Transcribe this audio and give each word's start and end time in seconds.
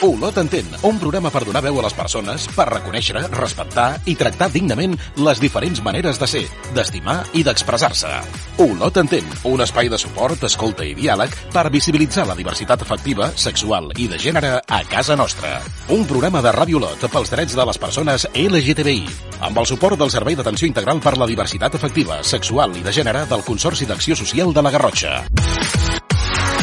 Olot 0.00 0.36
Entén, 0.38 0.66
un 0.86 0.98
programa 1.02 1.30
per 1.34 1.40
donar 1.42 1.58
veu 1.64 1.80
a 1.80 1.82
les 1.82 1.94
persones, 1.98 2.44
per 2.54 2.68
reconèixer, 2.68 3.18
respectar 3.32 3.96
i 4.06 4.14
tractar 4.14 4.46
dignament 4.54 4.94
les 5.18 5.40
diferents 5.42 5.80
maneres 5.82 6.20
de 6.22 6.28
ser, 6.30 6.42
d'estimar 6.76 7.16
i 7.34 7.42
d'expressar-se. 7.42 8.12
Olot 8.62 9.00
Entén, 9.02 9.26
un 9.50 9.64
espai 9.64 9.90
de 9.90 9.98
suport, 9.98 10.46
escolta 10.46 10.86
i 10.86 10.94
diàleg 10.94 11.34
per 11.50 11.66
visibilitzar 11.74 12.28
la 12.30 12.38
diversitat 12.38 12.86
afectiva, 12.86 13.32
sexual 13.34 13.90
i 13.98 14.06
de 14.06 14.22
gènere 14.22 14.54
a 14.62 14.80
casa 14.86 15.18
nostra. 15.18 15.56
Un 15.90 16.06
programa 16.06 16.44
de 16.46 16.54
Ràdio 16.54 16.78
Olot 16.78 17.10
pels 17.10 17.34
drets 17.34 17.58
de 17.58 17.66
les 17.66 17.82
persones 17.82 18.30
LGTBI, 18.38 19.02
amb 19.50 19.58
el 19.58 19.66
suport 19.66 19.98
del 19.98 20.14
Servei 20.14 20.38
d'Atenció 20.38 20.70
Integral 20.70 21.02
per 21.02 21.16
la 21.18 21.26
Diversitat 21.26 21.74
Afectiva, 21.74 22.22
Sexual 22.22 22.78
i 22.78 22.86
de 22.86 22.94
Gènere 22.94 23.26
del 23.26 23.42
Consorci 23.42 23.90
d'Acció 23.90 24.14
Social 24.14 24.54
de 24.54 24.62
la 24.62 24.76
Garrotxa. 24.78 25.24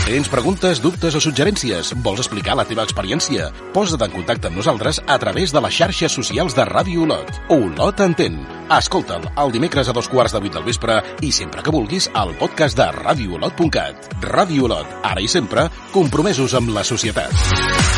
Tens 0.05 0.27
preguntes, 0.29 0.77
dubtes 0.83 1.15
o 1.17 1.19
suggerències? 1.23 1.89
Vols 2.05 2.19
explicar 2.21 2.53
la 2.53 2.65
teva 2.69 2.83
experiència? 2.85 3.47
Posa't 3.73 4.03
en 4.05 4.11
contacte 4.13 4.51
amb 4.51 4.59
nosaltres 4.59 4.99
a 5.01 5.15
través 5.17 5.49
de 5.49 5.63
les 5.65 5.73
xarxes 5.73 6.13
socials 6.13 6.53
de 6.53 6.61
Ràdio 6.69 7.07
Olot. 7.07 7.31
Olot 7.49 8.05
Entén. 8.05 8.37
Escolta'l 8.69 9.25
el 9.33 9.55
dimecres 9.57 9.89
a 9.89 9.97
dos 9.97 10.05
quarts 10.05 10.37
de 10.37 10.43
vuit 10.45 10.53
del 10.53 10.69
vespre 10.69 10.99
i 11.25 11.33
sempre 11.33 11.65
que 11.65 11.73
vulguis 11.73 12.05
al 12.13 12.37
podcast 12.37 12.77
de 12.77 12.91
radioolot.cat. 13.01 14.13
Ràdio 14.29 14.69
Olot, 14.69 14.97
ara 15.01 15.25
i 15.25 15.27
sempre, 15.27 15.71
compromesos 15.97 16.53
amb 16.53 16.69
la 16.77 16.85
societat. 16.85 17.94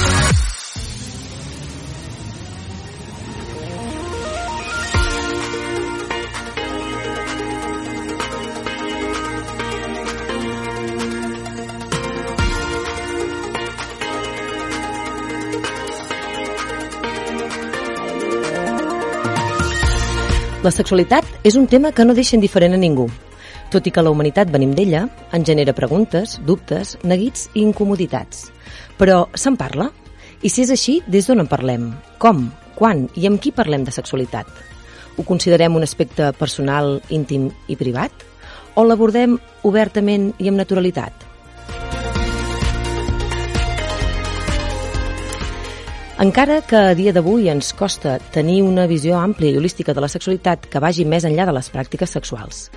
La 20.67 20.71
sexualitat 20.75 21.23
és 21.47 21.55
un 21.55 21.63
tema 21.71 21.93
que 21.95 22.03
no 22.03 22.11
deixa 22.11 22.33
indiferent 22.35 22.73
a 22.75 22.79
ningú. 22.81 23.05
Tot 23.71 23.85
i 23.87 23.91
que 23.95 24.01
la 24.03 24.11
humanitat 24.11 24.49
venim 24.51 24.73
d'ella, 24.75 25.05
en 25.31 25.45
genera 25.47 25.71
preguntes, 25.71 26.33
dubtes, 26.43 26.97
neguits 27.07 27.45
i 27.53 27.61
incomoditats. 27.63 28.49
Però 28.99 29.29
se'n 29.31 29.55
parla? 29.55 29.85
I 30.43 30.51
si 30.51 30.65
és 30.65 30.73
així, 30.75 30.97
des 31.07 31.29
d'on 31.29 31.39
en 31.45 31.47
parlem? 31.47 31.85
Com? 32.19 32.49
Quan? 32.75 33.05
I 33.15 33.29
amb 33.31 33.39
qui 33.39 33.53
parlem 33.55 33.85
de 33.87 33.95
sexualitat? 33.95 34.51
Ho 35.15 35.23
considerem 35.23 35.79
un 35.79 35.87
aspecte 35.87 36.33
personal, 36.35 36.97
íntim 37.15 37.47
i 37.71 37.79
privat? 37.79 38.27
O 38.75 38.83
l'abordem 38.83 39.39
obertament 39.63 40.33
i 40.35 40.51
amb 40.51 40.59
naturalitat? 40.59 41.26
Encara 46.17 46.63
que 46.65 46.73
a 46.75 46.95
dia 46.97 47.11
d'avui 47.13 47.45
ens 47.53 47.67
costa 47.77 48.15
tenir 48.33 48.63
una 48.65 48.87
visió 48.89 49.19
àmplia 49.21 49.51
i 49.53 49.57
holística 49.59 49.93
de 49.93 50.01
la 50.01 50.09
sexualitat 50.09 50.63
que 50.65 50.79
vagi 50.81 51.03
més 51.05 51.27
enllà 51.29 51.45
de 51.45 51.53
les 51.53 51.69
pràctiques 51.69 52.09
sexuals. 52.09 52.71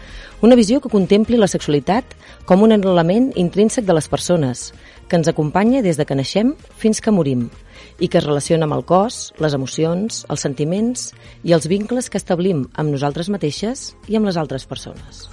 Una 0.45 0.59
visió 0.61 0.77
que 0.85 0.93
contempli 0.93 1.41
la 1.41 1.49
sexualitat 1.49 2.13
com 2.45 2.61
un 2.61 2.77
element 2.77 3.31
intrínsec 3.41 3.89
de 3.89 3.97
les 3.97 4.11
persones, 4.13 4.75
que 5.09 5.17
ens 5.17 5.33
acompanya 5.33 5.81
des 5.81 5.97
de 5.97 6.05
que 6.05 6.19
naixem 6.21 6.53
fins 6.77 7.01
que 7.01 7.17
morim 7.17 7.49
i 7.97 8.13
que 8.13 8.21
es 8.21 8.29
relaciona 8.29 8.69
amb 8.69 8.77
el 8.77 8.85
cos, 8.85 9.33
les 9.41 9.57
emocions, 9.57 10.27
els 10.29 10.45
sentiments 10.45 11.09
i 11.41 11.57
els 11.57 11.65
vincles 11.65 12.13
que 12.13 12.21
establim 12.21 12.67
amb 12.77 12.93
nosaltres 12.93 13.33
mateixes 13.33 13.95
i 14.06 14.21
amb 14.21 14.29
les 14.29 14.37
altres 14.37 14.69
persones. 14.69 15.31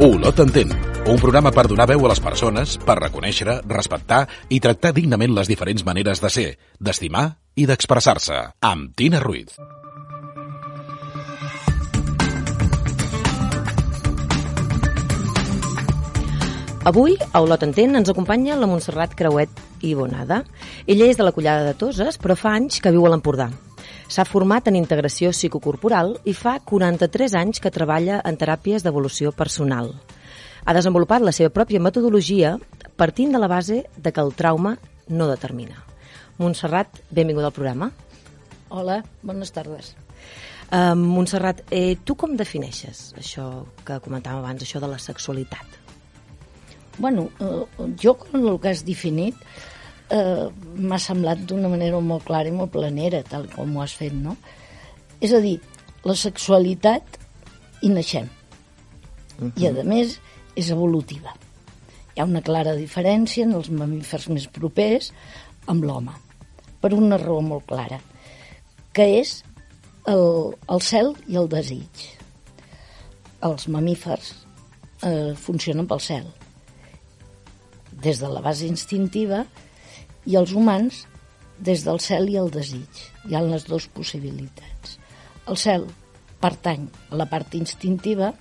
Olot 0.00 0.40
Entén, 0.40 0.72
un 1.06 1.18
programa 1.22 1.52
per 1.54 1.68
donar 1.70 1.84
veu 1.86 2.02
a 2.02 2.08
les 2.10 2.18
persones, 2.18 2.72
per 2.82 2.96
reconèixer, 2.98 3.60
respectar 3.70 4.24
i 4.50 4.58
tractar 4.58 4.90
dignament 4.90 5.36
les 5.36 5.46
diferents 5.46 5.84
maneres 5.86 6.18
de 6.18 6.30
ser, 6.34 6.46
d'estimar 6.82 7.28
i 7.54 7.66
d'expressar-se. 7.70 8.40
Amb 8.66 8.90
Tina 8.98 9.20
Ruiz. 9.22 9.54
Avui, 16.86 17.14
a 17.30 17.42
Olot 17.42 17.62
Entén, 17.62 17.94
ens 17.94 18.10
acompanya 18.10 18.58
la 18.58 18.66
Montserrat 18.66 19.14
Creuet 19.14 19.62
i 19.86 19.94
Bonada. 19.94 20.42
Ella 20.90 21.06
és 21.06 21.18
de 21.18 21.26
la 21.26 21.34
Collada 21.34 21.70
de 21.70 21.78
Toses, 21.78 22.18
però 22.18 22.34
fa 22.34 22.56
anys 22.58 22.82
que 22.82 22.90
viu 22.94 23.06
a 23.06 23.14
l'Empordà. 23.14 23.52
S'ha 24.10 24.26
format 24.26 24.66
en 24.66 24.78
integració 24.78 25.30
psicocorporal 25.30 26.16
i 26.26 26.34
fa 26.34 26.58
43 26.66 27.38
anys 27.38 27.62
que 27.62 27.74
treballa 27.74 28.20
en 28.26 28.38
teràpies 28.38 28.82
d'evolució 28.82 29.30
personal. 29.34 29.94
Ha 30.66 30.74
desenvolupat 30.74 31.22
la 31.22 31.30
seva 31.30 31.52
pròpia 31.54 31.78
metodologia 31.78 32.56
partint 32.98 33.30
de 33.30 33.38
la 33.38 33.46
base 33.46 33.84
de 33.96 34.12
que 34.12 34.20
el 34.20 34.34
trauma 34.34 34.76
no 35.08 35.28
determina. 35.30 35.78
Montserrat, 36.42 36.98
benvinguda 37.10 37.52
al 37.52 37.54
programa. 37.54 37.92
Hola, 38.68 39.04
bones 39.22 39.52
tardes. 39.54 39.94
Uh, 40.66 40.96
Montserrat, 40.98 41.62
eh, 41.70 41.94
tu 42.02 42.16
com 42.18 42.34
defineixes 42.34 43.12
això 43.14 43.46
que 43.86 44.00
comentàvem 44.02 44.42
abans, 44.42 44.64
això 44.66 44.82
de 44.82 44.90
la 44.90 44.98
sexualitat? 44.98 45.78
Bueno, 46.98 47.28
eh, 47.38 47.92
jo 48.02 48.16
com 48.18 48.34
el 48.40 48.58
que 48.58 48.72
has 48.72 48.82
definit 48.82 49.38
eh, 50.10 50.48
m'ha 50.50 50.98
semblat 50.98 51.44
d'una 51.46 51.70
manera 51.70 52.00
molt 52.00 52.26
clara 52.26 52.50
i 52.50 52.54
molt 52.56 52.72
planera, 52.74 53.22
tal 53.22 53.46
com 53.52 53.76
ho 53.76 53.84
has 53.84 53.94
fet, 53.94 54.14
no? 54.14 54.36
És 55.20 55.32
a 55.32 55.40
dir, 55.44 55.60
la 56.02 56.16
sexualitat 56.18 57.20
hi 57.82 57.92
naixem. 57.92 58.26
Uh 59.38 59.46
-huh. 59.46 59.52
I, 59.62 59.66
a 59.68 59.84
més, 59.84 60.18
és 60.56 60.70
evolutiva. 60.74 61.34
Hi 62.14 62.22
ha 62.22 62.28
una 62.28 62.42
clara 62.44 62.74
diferència 62.78 63.44
en 63.44 63.52
els 63.58 63.68
mamífers 63.68 64.30
més 64.32 64.46
propers 64.52 65.12
amb 65.68 65.84
l'home, 65.84 66.14
per 66.80 66.94
una 66.96 67.18
raó 67.20 67.42
molt 67.44 67.66
clara, 67.68 68.00
que 68.96 69.06
és 69.18 69.42
el, 70.08 70.54
el 70.72 70.82
cel 70.82 71.12
i 71.28 71.36
el 71.36 71.50
desig. 71.52 72.06
Els 73.44 73.68
mamífers 73.68 74.32
eh, 75.04 75.34
funcionen 75.36 75.88
pel 75.90 76.00
cel, 76.00 76.30
des 78.06 78.22
de 78.22 78.30
la 78.32 78.40
base 78.44 78.66
instintiva 78.68 79.44
i 80.26 80.36
els 80.40 80.52
humans 80.56 81.04
des 81.58 81.84
del 81.84 82.00
cel 82.04 82.28
i 82.32 82.36
el 82.40 82.50
desig. 82.52 83.02
Hi 83.28 83.36
ha 83.36 83.44
les 83.44 83.64
dues 83.68 83.88
possibilitats. 83.92 84.96
El 85.48 85.56
cel 85.60 85.86
pertany 86.40 86.88
a 87.10 87.20
la 87.20 87.28
part 87.30 87.54
instintiva 87.56 88.32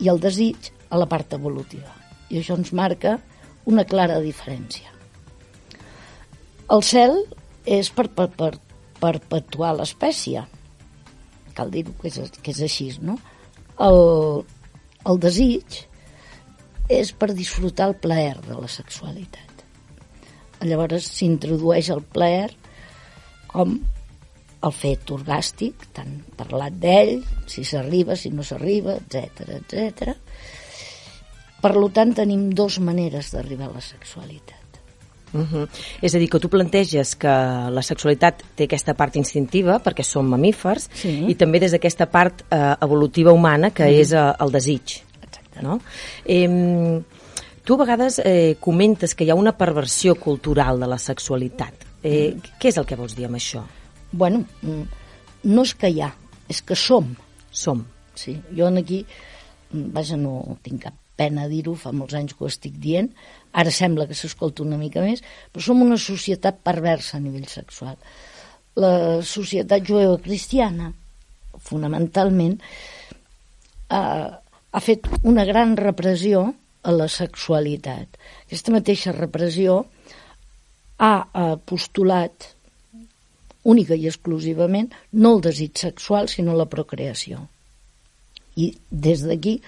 i 0.00 0.08
el 0.08 0.20
desig 0.20 0.70
a 0.90 0.98
la 0.98 1.08
part 1.10 1.34
evolutiva. 1.36 1.92
I 2.30 2.40
això 2.40 2.56
ens 2.58 2.72
marca 2.76 3.18
una 3.70 3.84
clara 3.86 4.18
diferència. 4.22 4.90
El 6.70 6.82
cel 6.86 7.16
és 7.66 7.90
per, 7.94 8.06
per, 8.14 8.28
per 8.38 8.54
perpetuar 9.00 9.74
l'espècie. 9.78 10.44
Cal 11.56 11.70
dir-ho 11.74 11.94
que, 12.00 12.10
és, 12.10 12.34
que 12.42 12.54
és 12.54 12.62
així, 12.66 12.90
no? 13.02 13.16
El, 13.80 14.00
el 15.08 15.22
desig 15.22 15.80
és 16.90 17.12
per 17.16 17.30
disfrutar 17.32 17.90
el 17.90 17.96
plaer 18.02 18.36
de 18.44 18.58
la 18.58 18.68
sexualitat. 18.68 19.64
Llavors 20.66 21.06
s'introdueix 21.16 21.88
el 21.94 22.02
plaer 22.04 22.50
com 23.50 23.78
el 24.60 24.74
fet 24.76 25.08
orgàstic, 25.14 25.86
tant 25.96 26.18
parlat 26.36 26.74
d'ell, 26.82 27.22
si 27.48 27.64
s'arriba, 27.64 28.16
si 28.18 28.32
no 28.34 28.44
s'arriba, 28.44 28.98
etc 29.00 29.54
etc. 29.56 30.18
Per 31.60 31.72
tant, 31.92 32.14
tenim 32.14 32.50
dos 32.56 32.78
maneres 32.80 33.32
d'arribar 33.32 33.68
a 33.68 33.74
la 33.74 33.80
sexualitat. 33.80 34.56
Uh 35.32 35.40
-huh. 35.46 35.68
És 36.02 36.14
a 36.14 36.18
dir, 36.18 36.28
que 36.28 36.40
tu 36.40 36.48
planteges 36.48 37.14
que 37.14 37.28
la 37.28 37.82
sexualitat 37.82 38.42
té 38.56 38.64
aquesta 38.64 38.94
part 38.94 39.14
instintiva, 39.16 39.78
perquè 39.82 40.02
som 40.02 40.26
mamífers, 40.26 40.90
Sí. 40.92 41.24
i 41.28 41.34
també 41.34 41.60
des 41.60 41.70
d'aquesta 41.72 42.06
part 42.10 42.42
eh, 42.50 42.74
evolutiva 42.80 43.30
humana, 43.32 43.70
que 43.70 43.84
Mm. 43.84 44.00
és 44.00 44.12
eh, 44.12 44.32
el 44.40 44.50
desig. 44.50 45.02
Exacte. 45.22 45.62
No? 45.62 45.80
Eh, 46.24 47.00
tu 47.64 47.74
a 47.74 47.76
vegades 47.76 48.20
eh, 48.24 48.56
comentes 48.58 49.14
que 49.14 49.24
hi 49.24 49.30
ha 49.30 49.34
una 49.34 49.52
perversió 49.56 50.14
cultural 50.16 50.80
de 50.80 50.86
la 50.86 50.98
sexualitat. 50.98 51.74
Eh, 52.02 52.36
Què 52.58 52.68
és 52.68 52.76
el 52.78 52.86
que 52.86 52.96
vols 52.96 53.14
dir 53.14 53.26
amb 53.26 53.36
això? 53.36 53.62
Bueno, 54.12 54.44
mm, 54.62 54.82
no 55.44 55.62
és 55.62 55.74
que 55.74 55.88
hi 55.88 56.00
ha, 56.00 56.12
és 56.48 56.62
que 56.62 56.74
som. 56.74 57.14
Som. 57.50 57.84
Sí, 58.14 58.40
jo 58.56 58.66
en 58.68 58.78
aquí, 58.78 59.06
mm, 59.72 59.92
vaja, 59.92 60.16
no 60.16 60.58
tinc 60.62 60.82
cap 60.82 60.94
pena 61.20 61.46
dir-ho, 61.50 61.76
fa 61.76 61.92
molts 61.92 62.16
anys 62.16 62.34
que 62.36 62.46
ho 62.46 62.50
estic 62.50 62.78
dient, 62.80 63.10
ara 63.52 63.72
sembla 63.74 64.08
que 64.08 64.16
s'escolta 64.16 64.64
una 64.64 64.78
mica 64.80 65.04
més, 65.04 65.22
però 65.52 65.64
som 65.64 65.84
una 65.84 65.98
societat 66.00 66.62
perversa 66.66 67.18
a 67.18 67.22
nivell 67.24 67.48
sexual. 67.50 67.98
La 68.80 69.20
societat 69.26 69.84
jueva-cristiana, 69.86 70.92
fonamentalment, 71.60 72.56
ha, 73.90 74.02
ha 74.72 74.80
fet 74.80 75.10
una 75.26 75.44
gran 75.44 75.76
repressió 75.76 76.46
a 76.82 76.94
la 76.94 77.08
sexualitat. 77.12 78.16
Aquesta 78.46 78.72
mateixa 78.72 79.12
repressió 79.16 79.82
ha 81.00 81.12
eh, 81.20 81.56
postulat 81.66 82.54
única 83.70 83.96
i 83.96 84.06
exclusivament 84.08 84.88
no 85.12 85.34
el 85.36 85.42
desig 85.44 85.76
sexual, 85.76 86.28
sinó 86.32 86.54
la 86.56 86.68
procreació. 86.70 87.44
I 88.56 88.72
des 88.90 89.24
d'aquí 89.26 89.58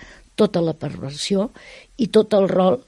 tota 0.42 0.62
la 0.64 0.74
perversió 0.74 1.48
i 1.98 2.10
tot 2.12 2.34
el 2.38 2.48
rol 2.50 2.80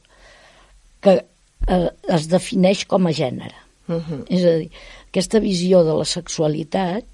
que 1.05 1.15
eh, 1.21 1.89
es 2.17 2.29
defineix 2.33 2.85
com 2.91 3.06
a 3.06 3.15
gènere. 3.15 3.56
Uh 3.89 4.01
-huh. 4.01 4.25
És 4.29 4.45
a 4.45 4.56
dir, 4.59 4.71
aquesta 5.09 5.41
visió 5.41 5.85
de 5.85 5.95
la 5.95 6.05
sexualitat, 6.05 7.05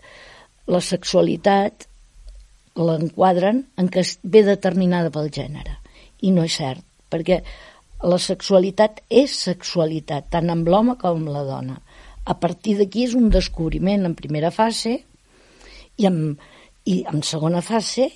la 0.66 0.80
sexualitat 0.80 1.86
l'enquadren 2.76 3.64
en 3.76 3.90
què 3.90 4.04
ve 4.22 4.42
determinada 4.46 5.10
pel 5.10 5.30
gènere. 5.34 5.78
I 6.22 6.30
no 6.30 6.44
és 6.44 6.56
cert, 6.56 6.84
perquè 7.10 7.42
la 8.02 8.18
sexualitat 8.18 9.02
és 9.10 9.34
sexualitat, 9.44 10.30
tant 10.30 10.50
amb 10.50 10.68
l'home 10.68 10.96
com 11.00 11.18
amb 11.18 11.28
la 11.28 11.44
dona. 11.44 11.80
A 12.24 12.34
partir 12.38 12.78
d'aquí 12.78 13.04
és 13.04 13.14
un 13.14 13.28
descobriment 13.32 14.06
en 14.06 14.14
primera 14.14 14.50
fase 14.50 15.00
i 15.96 16.06
en, 16.06 16.38
i 16.84 17.02
en 17.12 17.22
segona 17.26 17.60
fase 17.60 18.10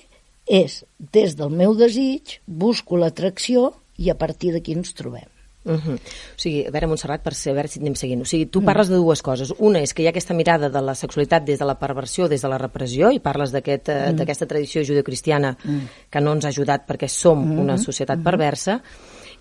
és 0.45 0.83
des 0.97 1.35
del 1.35 1.49
meu 1.49 1.75
desig, 1.75 2.39
busco 2.45 2.97
l'atracció 2.97 3.73
i 3.97 4.09
a 4.09 4.17
partir 4.17 4.53
d'aquí 4.53 4.73
ens 4.73 4.93
trobem. 4.93 5.29
Uh 5.65 5.73
-huh. 5.73 5.95
O 5.95 6.37
sigui, 6.37 6.65
a 6.67 6.69
veure, 6.69 6.87
Montserrat, 6.87 7.23
per 7.23 7.33
ser, 7.33 7.51
a 7.51 7.53
veure 7.55 7.67
si 7.67 7.79
anem 7.79 7.95
seguint. 7.95 8.21
O 8.21 8.25
sigui, 8.25 8.45
tu 8.45 8.61
mm. 8.61 8.65
parles 8.65 8.87
de 8.87 8.95
dues 8.95 9.21
coses. 9.21 9.51
Una 9.57 9.79
és 9.79 9.93
que 9.93 10.03
hi 10.03 10.05
ha 10.05 10.09
aquesta 10.09 10.35
mirada 10.35 10.69
de 10.69 10.81
la 10.81 10.93
sexualitat 10.93 11.43
des 11.43 11.57
de 11.57 11.65
la 11.65 11.79
perversió, 11.79 12.27
des 12.27 12.41
de 12.41 12.47
la 12.47 12.57
repressió, 12.59 13.11
i 13.11 13.19
parles 13.19 13.49
eh, 13.49 13.53
d'aquesta 13.53 14.11
aquest, 14.21 14.41
mm. 14.41 14.47
tradició 14.47 14.83
judeocristiana 14.83 15.57
mm. 15.63 15.79
que 16.09 16.21
no 16.21 16.33
ens 16.33 16.45
ha 16.45 16.49
ajudat 16.49 16.87
perquè 16.87 17.07
som 17.07 17.39
mm 17.39 17.51
-hmm. 17.51 17.59
una 17.59 17.77
societat 17.77 18.17
mm 18.17 18.21
-hmm. 18.21 18.31
perversa, 18.31 18.81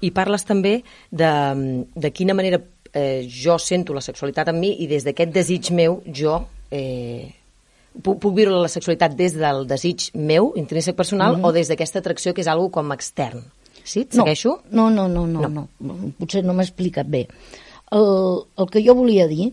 i 0.00 0.10
parles 0.10 0.44
també 0.44 0.82
de, 1.10 1.84
de 1.94 2.10
quina 2.10 2.34
manera 2.34 2.60
eh, 2.92 3.28
jo 3.28 3.58
sento 3.58 3.92
la 3.92 4.00
sexualitat 4.00 4.48
en 4.48 4.60
mi 4.60 4.82
i 4.82 4.86
des 4.86 5.04
d'aquest 5.04 5.32
desig 5.32 5.70
meu 5.70 6.02
jo 6.06 6.48
eh, 6.70 7.32
puc, 8.02 8.18
puc 8.20 8.34
viure 8.36 8.54
la 8.56 8.70
sexualitat 8.70 9.14
des 9.16 9.36
del 9.38 9.66
desig 9.70 10.10
meu, 10.14 10.52
intrínsec 10.56 10.96
personal, 10.96 11.36
mm 11.36 11.40
-hmm. 11.40 11.48
o 11.48 11.52
des 11.52 11.68
d'aquesta 11.68 11.98
atracció 11.98 12.34
que 12.34 12.40
és 12.40 12.48
algo 12.48 12.70
com 12.70 12.92
extern. 12.92 13.42
Sí? 13.84 14.00
Et 14.00 14.12
segueixo? 14.12 14.60
No, 14.70 14.90
no, 14.90 15.08
no, 15.08 15.26
no, 15.26 15.48
no. 15.48 15.68
no. 15.78 15.94
Potser 16.18 16.42
no 16.44 16.54
m'he 16.54 16.64
explicat 16.64 17.06
bé. 17.06 17.28
El, 17.90 18.44
el 18.56 18.66
que 18.70 18.82
jo 18.82 18.94
volia 18.94 19.28
dir 19.28 19.52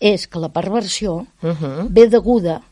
és 0.00 0.26
que 0.26 0.38
la 0.38 0.48
perversió 0.48 1.14
uh 1.14 1.26
-huh. 1.42 1.86
ve 1.90 2.08
deguda 2.08 2.62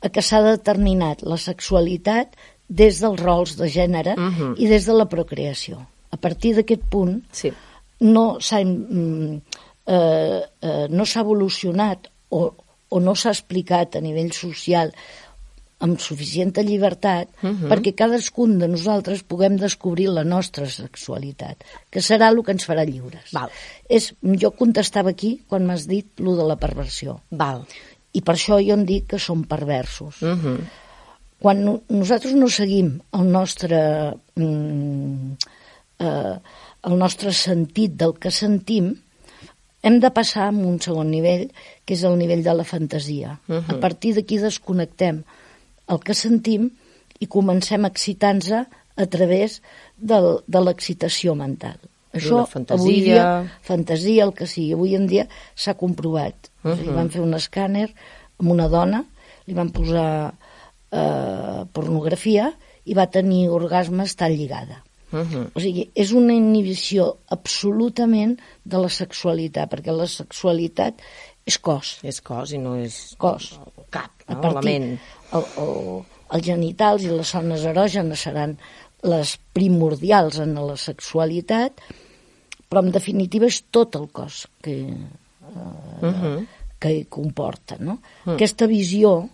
a 0.00 0.08
que 0.08 0.22
s'ha 0.22 0.42
determinat 0.42 1.22
la 1.22 1.36
sexualitat 1.36 2.36
des 2.68 3.00
dels 3.00 3.20
rols 3.20 3.56
de 3.56 3.68
gènere 3.68 4.14
uh 4.16 4.22
-huh. 4.22 4.54
i 4.58 4.66
des 4.66 4.86
de 4.86 4.92
la 4.92 5.06
procreació. 5.06 5.86
A 6.10 6.16
partir 6.16 6.54
d'aquest 6.54 6.82
punt 6.90 7.22
sí. 7.32 7.52
no 8.00 8.36
s'ha 8.40 8.64
mm, 8.64 9.40
eh, 9.86 10.42
eh, 10.60 10.86
no 10.90 11.04
evolucionat 11.04 12.10
o, 12.28 12.54
o 12.88 13.00
no 13.00 13.14
s'ha 13.14 13.32
explicat 13.34 13.96
a 13.96 14.00
nivell 14.00 14.32
social 14.32 14.92
amb 15.84 16.00
suficient 16.00 16.56
llibertat 16.56 17.28
uh 17.28 17.48
mhm. 17.48 17.56
-huh. 17.56 17.68
perquè 17.68 17.94
cadascun 17.94 18.58
de 18.58 18.68
nosaltres 18.68 19.22
puguem 19.22 19.56
descobrir 19.56 20.08
la 20.08 20.24
nostra 20.24 20.66
sexualitat, 20.66 21.64
que 21.90 22.00
serà 22.00 22.28
el 22.28 22.42
que 22.42 22.52
ens 22.52 22.66
farà 22.68 22.84
lliures. 22.84 23.32
Val. 23.32 23.50
És, 23.88 24.14
jo 24.22 24.50
contestava 24.50 25.10
aquí 25.10 25.42
quan 25.48 25.66
m'has 25.66 25.86
dit 25.86 26.06
lo 26.18 26.36
de 26.36 26.44
la 26.44 26.56
perversió. 26.56 27.20
Val. 27.30 27.66
I 28.12 28.22
per 28.22 28.34
això 28.34 28.56
jo 28.66 28.72
em 28.74 28.84
dic 28.84 29.06
que 29.06 29.18
som 29.18 29.44
perversos. 29.44 30.22
Uh 30.22 30.28
mhm. 30.28 30.44
-huh. 30.44 30.60
Quan 31.38 31.64
no, 31.64 31.82
nosaltres 31.88 32.34
no 32.34 32.48
seguim 32.48 33.00
el 33.12 33.30
nostre, 33.30 34.14
mm, 34.36 35.32
eh, 35.98 36.36
el 36.82 36.98
nostre 36.98 37.32
sentit 37.32 37.92
del 37.92 38.14
que 38.18 38.30
sentim, 38.30 38.96
hem 39.82 40.00
de 40.00 40.10
passar 40.10 40.48
a 40.48 40.54
un 40.54 40.78
segon 40.80 41.10
nivell, 41.10 41.48
que 41.84 41.94
és 41.94 42.04
el 42.04 42.16
nivell 42.18 42.42
de 42.44 42.54
la 42.54 42.64
fantasia. 42.64 43.38
Uh 43.48 43.56
-huh. 43.56 43.76
A 43.76 43.80
partir 43.80 44.14
d'aquí 44.14 44.38
desconnectem 44.38 45.22
el 45.88 45.98
que 46.00 46.14
sentim 46.14 46.70
i 47.20 47.26
comencem 47.26 47.84
a 47.84 47.88
excitar-nos 47.88 48.66
a 48.96 49.06
través 49.06 49.62
del, 49.96 50.40
de 50.46 50.60
l'excitació 50.60 51.34
mental. 51.34 51.78
Això, 52.12 52.46
fantasia... 52.46 52.80
avui 52.80 53.00
dia, 53.04 53.58
fantasia, 53.62 54.24
el 54.24 54.32
que 54.32 54.46
sigui, 54.46 54.72
avui 54.72 54.94
en 54.96 55.06
dia 55.06 55.26
s'ha 55.54 55.74
comprovat. 55.74 56.50
Uh 56.64 56.72
-huh. 56.72 56.94
van 56.94 57.10
fer 57.10 57.20
un 57.20 57.34
escàner 57.34 57.92
amb 58.40 58.50
una 58.50 58.68
dona, 58.68 59.04
li 59.46 59.54
van 59.54 59.70
posar 59.70 60.34
eh, 60.90 61.64
pornografia 61.72 62.52
i 62.84 62.94
va 62.94 63.10
tenir 63.10 63.48
orgasmes 63.50 64.16
tan 64.16 64.32
lligada. 64.32 64.85
Uh 65.12 65.20
-huh. 65.20 65.50
O 65.54 65.60
sigui, 65.60 65.90
és 65.94 66.12
una 66.12 66.34
inhibició 66.34 67.18
absolutament 67.30 68.38
de 68.64 68.78
la 68.78 68.88
sexualitat, 68.88 69.70
perquè 69.70 69.92
la 69.92 70.06
sexualitat 70.06 71.00
és 71.46 71.58
cos. 71.58 71.98
És 72.02 72.20
cos 72.20 72.52
i 72.52 72.58
no 72.58 72.76
és 72.76 73.14
cos. 73.18 73.60
cap, 73.90 74.10
no? 74.28 74.38
A 74.38 74.40
partir, 74.40 74.54
la 74.54 74.62
ment 74.62 74.98
el, 75.32 75.44
el, 75.62 76.02
els 76.34 76.44
genitals 76.44 77.02
i 77.06 77.12
les 77.12 77.30
zones 77.30 77.64
erògenes 77.64 78.24
seran 78.26 78.56
les 79.06 79.36
primordials 79.54 80.40
en 80.42 80.56
la 80.58 80.76
sexualitat, 80.80 81.80
però 82.66 82.82
en 82.82 82.90
definitiva 82.94 83.46
és 83.46 83.62
tot 83.70 83.94
el 83.94 84.08
cos 84.12 84.46
que, 84.62 84.76
eh, 84.82 86.02
uh 86.02 86.10
-huh. 86.10 86.46
que 86.78 86.90
hi 86.90 87.04
comporta. 87.04 87.76
No? 87.78 87.92
Uh 87.92 87.98
-huh. 88.24 88.34
Aquesta 88.34 88.66
visió, 88.66 89.28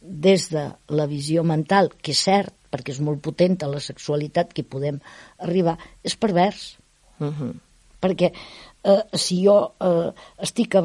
des 0.00 0.48
de 0.50 0.70
la 0.88 1.06
visió 1.06 1.42
mental, 1.42 1.90
que 2.00 2.12
és 2.12 2.22
cert, 2.22 2.54
perquè 2.70 2.94
és 2.94 3.02
molt 3.04 3.22
potent 3.24 3.58
la 3.66 3.82
sexualitat 3.82 4.54
que 4.54 4.64
podem 4.64 5.00
arribar, 5.38 5.76
és 6.02 6.16
pervers. 6.16 6.78
Uh 7.18 7.28
-huh. 7.28 7.52
Perquè 8.00 8.32
eh, 8.84 9.04
si 9.12 9.44
jo 9.44 9.74
eh, 9.80 10.12
estic 10.38 10.74
a, 10.74 10.82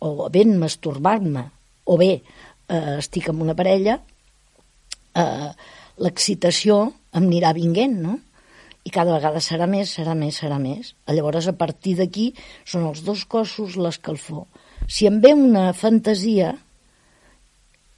o 0.00 0.28
ben 0.30 0.58
masturbant-me, 0.58 1.50
o 1.84 1.96
bé 1.96 2.22
eh, 2.68 2.98
estic 2.98 3.28
amb 3.28 3.42
una 3.42 3.54
parella, 3.54 4.00
eh, 5.14 5.50
l'excitació 5.98 6.92
em 7.12 7.26
anirà 7.26 7.52
vinguent, 7.52 8.00
no? 8.00 8.18
I 8.84 8.90
cada 8.90 9.12
vegada 9.12 9.42
serà 9.44 9.66
més, 9.68 9.92
serà 9.92 10.14
més, 10.14 10.38
serà 10.40 10.58
més. 10.58 10.94
Llavors, 11.06 11.48
a 11.50 11.52
partir 11.52 11.96
d'aquí, 11.98 12.30
són 12.64 12.86
els 12.88 13.02
dos 13.04 13.26
cossos 13.28 13.76
l'escalfor. 13.76 14.46
Si 14.88 15.06
em 15.06 15.20
ve 15.20 15.34
una 15.36 15.72
fantasia 15.76 16.54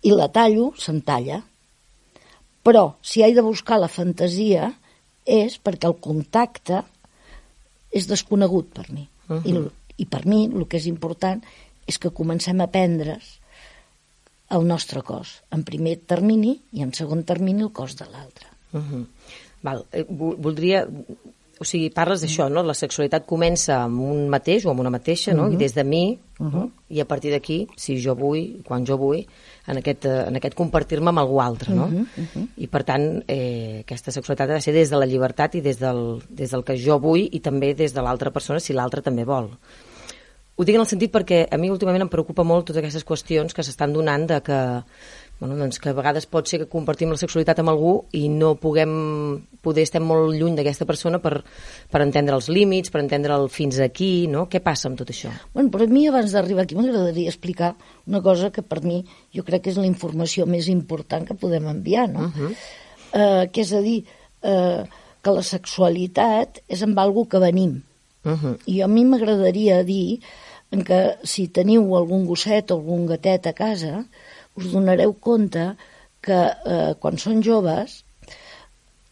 i 0.02 0.10
la 0.10 0.28
tallo, 0.34 0.72
se'n 0.76 1.00
talla. 1.06 1.42
Però, 2.62 2.96
si 3.02 3.22
he 3.22 3.32
de 3.34 3.42
buscar 3.42 3.80
la 3.80 3.90
fantasia, 3.90 4.70
és 5.26 5.58
perquè 5.58 5.88
el 5.90 5.98
contacte 6.02 6.82
és 7.92 8.08
desconegut 8.10 8.72
per 8.74 8.86
mi. 8.90 9.08
Uh 9.28 9.36
-huh. 9.36 9.46
I, 9.46 10.02
I 10.02 10.06
per 10.06 10.26
mi, 10.26 10.46
el 10.46 10.66
que 10.66 10.76
és 10.76 10.86
important 10.86 11.42
és 11.86 11.98
que 11.98 12.10
comencem 12.10 12.60
a 12.60 12.64
aprendre's 12.64 13.38
el 14.50 14.66
nostre 14.66 15.02
cos, 15.02 15.42
en 15.50 15.64
primer 15.64 15.96
termini 16.06 16.60
i 16.72 16.82
en 16.82 16.92
segon 16.92 17.24
termini 17.24 17.62
el 17.62 17.72
cos 17.72 17.96
de 17.96 18.04
l'altre. 18.04 18.46
Uh 18.72 18.80
-huh. 18.80 19.06
Val. 19.62 19.84
Eh, 19.92 20.06
voldria... 20.08 20.86
O 21.62 21.66
sigui, 21.68 21.92
parles 21.94 22.24
d'això, 22.24 22.48
no? 22.50 22.64
La 22.66 22.74
sexualitat 22.74 23.22
comença 23.28 23.76
amb 23.84 24.00
un 24.02 24.24
mateix 24.32 24.64
o 24.66 24.72
amb 24.72 24.82
una 24.82 24.90
mateixa, 24.90 25.30
no? 25.30 25.44
Uh 25.44 25.50
-huh. 25.50 25.54
I 25.54 25.56
des 25.62 25.74
de 25.74 25.84
mi, 25.84 26.18
uh 26.40 26.46
-huh. 26.46 26.70
i 26.88 27.00
a 27.00 27.04
partir 27.04 27.30
d'aquí, 27.30 27.68
si 27.76 28.02
jo 28.02 28.14
vull, 28.16 28.64
quan 28.66 28.84
jo 28.84 28.96
vull, 28.96 29.24
en 29.68 29.76
aquest, 29.76 30.04
eh, 30.04 30.26
en 30.26 30.34
aquest 30.36 30.54
compartir-me 30.54 31.08
amb 31.10 31.18
algú 31.18 31.40
altre, 31.40 31.72
no? 31.72 31.84
Uh 31.84 31.92
-huh. 31.92 32.06
Uh 32.18 32.26
-huh. 32.34 32.48
I, 32.56 32.66
per 32.66 32.82
tant, 32.82 33.22
eh, 33.28 33.80
aquesta 33.80 34.10
sexualitat 34.10 34.50
ha 34.50 34.54
de 34.54 34.60
ser 34.60 34.74
des 34.74 34.90
de 34.90 34.96
la 34.96 35.06
llibertat 35.06 35.54
i 35.54 35.60
des 35.60 35.78
del, 35.78 36.20
des 36.28 36.50
del 36.50 36.64
que 36.64 36.76
jo 36.76 36.98
vull 36.98 37.28
i 37.30 37.40
també 37.40 37.74
des 37.74 37.92
de 37.94 38.02
l'altra 38.02 38.30
persona, 38.30 38.58
si 38.58 38.72
l'altra 38.72 39.00
també 39.00 39.24
vol. 39.24 39.50
Ho 40.56 40.64
dic 40.64 40.74
en 40.74 40.82
el 40.82 40.86
sentit 40.86 41.10
perquè 41.10 41.46
a 41.50 41.56
mi 41.56 41.70
últimament 41.70 42.02
em 42.02 42.08
preocupa 42.08 42.44
molt 42.44 42.66
totes 42.66 42.82
aquestes 42.82 43.06
qüestions 43.06 43.54
que 43.54 43.62
s'estan 43.62 43.92
donant 43.92 44.26
de 44.26 44.42
que, 44.42 44.82
bueno, 45.42 45.56
doncs 45.58 45.80
que 45.82 45.90
a 45.90 45.92
vegades 45.96 46.28
pot 46.30 46.46
ser 46.46 46.60
que 46.60 46.68
compartim 46.70 47.10
la 47.10 47.16
sexualitat 47.18 47.58
amb 47.58 47.72
algú 47.72 47.92
i 48.14 48.28
no 48.30 48.52
puguem, 48.62 48.92
poder 49.58 49.82
estem 49.82 50.04
molt 50.06 50.36
lluny 50.38 50.54
d'aquesta 50.54 50.86
persona 50.86 51.18
per, 51.18 51.40
per 51.90 52.02
entendre 52.04 52.36
els 52.38 52.46
límits, 52.46 52.92
per 52.94 53.00
entendre 53.02 53.34
el 53.34 53.48
fins 53.50 53.80
aquí, 53.82 54.28
no? 54.30 54.44
Què 54.46 54.60
passa 54.62 54.86
amb 54.86 55.00
tot 55.00 55.10
això? 55.10 55.32
Bueno, 55.50 55.72
però 55.74 55.88
a 55.88 55.90
mi 55.90 56.04
abans 56.06 56.30
d'arribar 56.36 56.62
aquí 56.62 56.78
m'agradaria 56.78 57.32
explicar 57.32 57.72
una 58.06 58.22
cosa 58.22 58.52
que 58.54 58.62
per 58.62 58.84
mi 58.86 59.00
jo 59.34 59.42
crec 59.42 59.64
que 59.64 59.72
és 59.74 59.80
la 59.82 59.88
informació 59.90 60.46
més 60.46 60.68
important 60.70 61.26
que 61.26 61.34
podem 61.34 61.66
enviar, 61.74 62.06
no? 62.12 62.28
Uh 62.30 62.38
-huh. 62.38 62.52
uh, 62.54 63.50
que 63.50 63.66
és 63.66 63.72
a 63.74 63.80
dir, 63.82 64.04
uh, 64.46 64.86
que 65.22 65.30
la 65.34 65.42
sexualitat 65.42 66.62
és 66.68 66.86
amb 66.86 66.98
algú 67.02 67.26
que 67.26 67.42
venim. 67.42 67.82
Uh 68.22 68.38
-huh. 68.38 68.58
I 68.66 68.82
a 68.82 68.86
mi 68.86 69.04
m'agradaria 69.04 69.82
dir 69.82 70.20
en 70.70 70.84
què 70.84 71.18
si 71.24 71.48
teniu 71.48 71.96
algun 71.96 72.26
gosset 72.26 72.70
o 72.70 72.74
algun 72.74 73.06
gatet 73.06 73.46
a 73.46 73.52
casa, 73.52 74.04
us 74.58 74.70
donareu 74.72 75.14
compte 75.14 75.72
que 76.22 76.40
eh, 76.52 76.92
quan 77.02 77.18
són 77.18 77.42
joves 77.42 78.02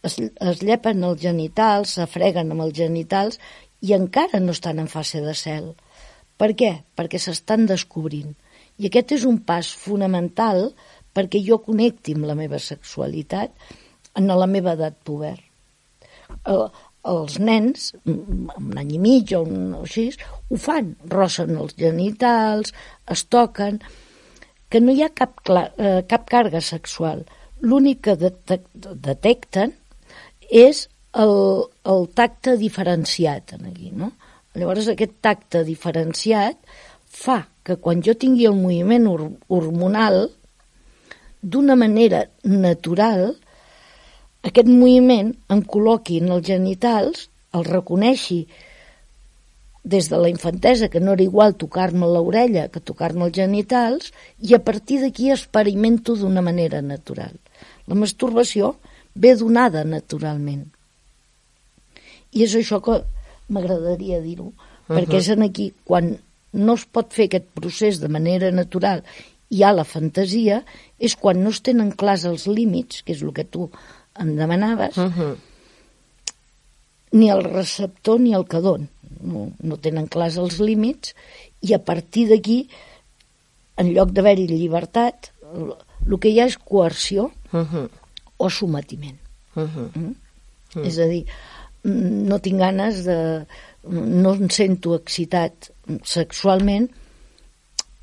es, 0.07 0.17
es 0.17 0.61
llepen 0.65 1.03
els 1.05 1.21
genitals, 1.21 1.97
s'afreguen 1.97 2.53
amb 2.53 2.65
els 2.65 2.77
genitals 2.77 3.39
i 3.81 3.93
encara 3.97 4.41
no 4.41 4.55
estan 4.55 4.81
en 4.81 4.89
fase 4.91 5.21
de 5.25 5.33
cel. 5.37 5.71
Per 6.37 6.51
què? 6.57 6.71
Perquè 6.97 7.19
s'estan 7.21 7.67
descobrint. 7.69 8.33
I 8.81 8.89
aquest 8.89 9.17
és 9.17 9.27
un 9.29 9.41
pas 9.45 9.67
fonamental 9.77 10.71
perquè 11.13 11.41
jo 11.45 11.59
connecti 11.61 12.15
amb 12.17 12.29
la 12.29 12.37
meva 12.39 12.59
sexualitat 12.61 13.51
en 14.17 14.31
la 14.31 14.47
meva 14.49 14.73
edat 14.77 14.97
poder. 15.07 15.35
El, 16.49 16.63
els 17.11 17.37
nens, 17.41 17.91
un 18.05 18.77
any 18.77 18.95
i 18.95 19.01
mig 19.01 19.33
o, 19.37 19.41
un, 19.43 19.73
o 19.77 19.83
així, 19.85 20.07
ho 20.49 20.59
fan, 20.61 20.93
rossen 21.11 21.57
els 21.57 21.75
genitals, 21.77 22.73
es 23.11 23.25
toquen, 23.29 23.79
que 24.71 24.79
no 24.79 24.95
hi 24.95 25.03
ha 25.03 25.11
cap, 25.13 25.37
eh, 25.51 26.01
cap 26.07 26.27
càrrega 26.31 26.61
sexual. 26.63 27.25
L'únic 27.61 28.01
que 28.07 28.15
detecten 28.17 29.75
és 30.49 30.87
el, 31.13 31.33
el 31.93 32.07
tacte 32.15 32.55
diferenciat 32.57 33.55
en 33.57 33.67
aquí, 33.69 33.91
no? 33.91 34.13
Llavors 34.55 34.87
aquest 34.91 35.19
tacte 35.23 35.63
diferenciat 35.67 36.57
fa 37.11 37.41
que 37.67 37.77
quan 37.83 38.01
jo 38.03 38.15
tingui 38.17 38.47
el 38.49 38.57
moviment 38.57 39.07
hormonal, 39.11 40.23
d'una 41.41 41.75
manera 41.75 42.25
natural, 42.43 43.31
aquest 44.47 44.69
moviment 44.69 45.31
em 45.53 45.61
col·loqui 45.61 46.19
en 46.21 46.31
els 46.35 46.47
genitals, 46.47 47.27
el 47.53 47.65
reconeixi 47.67 48.45
des 49.83 50.09
de 50.09 50.17
la 50.17 50.29
infantesa, 50.29 50.89
que 50.89 50.99
no 50.99 51.13
era 51.13 51.23
igual 51.23 51.55
tocar-me 51.55 52.05
l'orella 52.05 52.67
que 52.69 52.79
tocar-me 52.79 53.25
els 53.25 53.35
genitals, 53.35 54.11
i 54.39 54.53
a 54.53 54.61
partir 54.61 55.01
d'aquí 55.01 55.31
experimento 55.31 56.15
d'una 56.15 56.43
manera 56.45 56.81
natural. 56.81 57.33
La 57.87 57.97
masturbació 57.97 58.75
ve 59.15 59.33
donada 59.35 59.83
naturalment. 59.83 60.67
I 62.31 62.45
és 62.45 62.53
això 62.55 62.79
que 62.83 63.01
m'agradaria 63.49 64.21
dir-ho, 64.21 64.45
uh 64.45 64.53
-huh. 64.53 64.95
perquè 64.97 65.17
és 65.17 65.29
en 65.29 65.41
aquí, 65.43 65.73
quan 65.83 66.17
no 66.53 66.73
es 66.73 66.85
pot 66.85 67.13
fer 67.13 67.25
aquest 67.25 67.47
procés 67.53 67.99
de 67.99 68.07
manera 68.07 68.51
natural 68.51 69.03
i 69.49 69.57
hi 69.57 69.63
ha 69.63 69.73
la 69.73 69.83
fantasia, 69.83 70.63
és 70.99 71.15
quan 71.15 71.43
no 71.43 71.49
es 71.49 71.61
tenen 71.61 71.91
clars 71.91 72.23
els 72.25 72.47
límits, 72.47 73.03
que 73.03 73.13
és 73.13 73.21
el 73.21 73.33
que 73.33 73.43
tu 73.43 73.69
em 74.19 74.35
demanaves, 74.35 74.97
uh 74.97 75.11
-huh. 75.11 75.35
ni 77.11 77.29
el 77.29 77.43
receptor 77.43 78.19
ni 78.19 78.33
el 78.33 78.45
que 78.45 78.61
don. 78.61 78.87
No, 79.21 79.51
no 79.61 79.77
tenen 79.77 80.07
clars 80.07 80.37
els 80.41 80.59
límits 80.59 81.15
i 81.61 81.75
a 81.75 81.79
partir 81.79 82.27
d'aquí, 82.31 82.63
en 83.77 83.91
lloc 83.93 84.11
d'haver-hi 84.15 84.47
llibertat, 84.49 85.31
el 85.53 86.17
que 86.19 86.31
hi 86.31 86.39
ha 86.41 86.47
és 86.49 86.57
coerció 86.57 87.31
uh 87.51 87.61
-huh. 87.61 87.89
o 88.37 88.49
sometiment. 88.49 89.19
Uh 89.55 89.63
-huh. 89.63 89.89
mm? 89.95 90.05
Uh 90.05 90.13
-huh. 90.73 90.87
És 90.87 90.97
a 90.97 91.05
dir, 91.05 91.25
no 91.83 92.39
tinc 92.39 92.59
ganes 92.59 93.03
de... 93.05 93.45
no 93.83 94.33
em 94.33 94.49
sento 94.49 94.95
excitat 94.95 95.71
sexualment, 96.03 96.89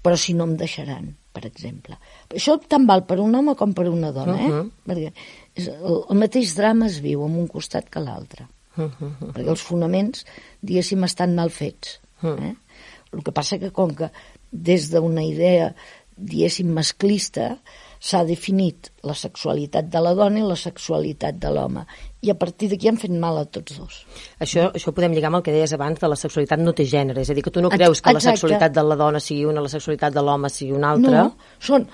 però 0.02 0.16
si 0.16 0.34
no 0.34 0.44
em 0.44 0.56
deixaran, 0.56 1.16
per 1.32 1.46
exemple. 1.46 1.98
Això 2.30 2.58
tant 2.68 2.86
val 2.86 3.04
per 3.06 3.20
un 3.20 3.34
home 3.34 3.54
com 3.54 3.72
per 3.72 3.88
una 3.88 4.10
dona, 4.12 4.36
eh? 4.40 4.50
Uh 4.50 4.54
-huh. 4.54 4.70
Perquè 4.86 5.12
el, 5.54 6.04
el 6.10 6.16
mateix 6.16 6.54
drama 6.54 6.86
es 6.86 7.00
viu 7.00 7.24
en 7.26 7.36
un 7.36 7.46
costat 7.46 7.88
que 7.88 8.00
l'altre. 8.00 8.48
Uh 8.78 8.90
-huh. 8.90 9.32
Perquè 9.34 9.48
els 9.48 9.62
fonaments, 9.62 10.24
diguéssim, 10.62 11.04
estan 11.04 11.34
mal 11.34 11.50
fets. 11.50 12.00
Uh 12.22 12.30
-huh. 12.30 12.50
eh? 12.50 12.56
El 13.12 13.22
que 13.24 13.32
passa 13.32 13.58
que 13.58 13.70
com 13.70 13.94
que 13.94 14.10
des 14.50 14.90
d'una 14.90 15.22
idea, 15.22 15.74
diguéssim, 16.16 16.68
masclista, 16.72 17.58
s'ha 17.98 18.24
definit 18.24 18.92
la 19.02 19.14
sexualitat 19.14 19.88
de 19.90 20.00
la 20.02 20.14
dona 20.14 20.38
i 20.38 20.46
la 20.46 20.56
sexualitat 20.56 21.38
de 21.42 21.50
l'home. 21.50 21.84
I 22.22 22.30
a 22.30 22.36
partir 22.38 22.68
d'aquí 22.70 22.88
han 22.88 22.98
fet 22.98 23.10
mal 23.10 23.38
a 23.38 23.44
tots 23.44 23.78
dos. 23.78 24.06
Això, 24.38 24.68
això 24.72 24.90
ho 24.90 24.94
podem 24.94 25.12
lligar 25.12 25.32
amb 25.32 25.40
el 25.40 25.42
que 25.46 25.54
deies 25.54 25.72
abans 25.74 25.98
de 26.00 26.10
la 26.10 26.18
sexualitat 26.18 26.62
no 26.62 26.74
té 26.78 26.86
gènere. 26.86 27.22
És 27.22 27.30
a 27.30 27.34
dir, 27.34 27.42
que 27.42 27.50
tu 27.50 27.62
no 27.64 27.70
creus 27.70 28.00
que 28.00 28.10
Exacte. 28.10 28.14
la 28.14 28.32
sexualitat 28.32 28.74
de 28.74 28.82
la 28.82 28.96
dona 28.96 29.22
sigui 29.22 29.46
una, 29.50 29.64
la 29.64 29.72
sexualitat 29.72 30.14
de 30.14 30.22
l'home 30.22 30.50
sigui 30.50 30.76
una 30.78 30.92
altra. 30.94 31.24
No, 31.24 31.34
són 31.58 31.88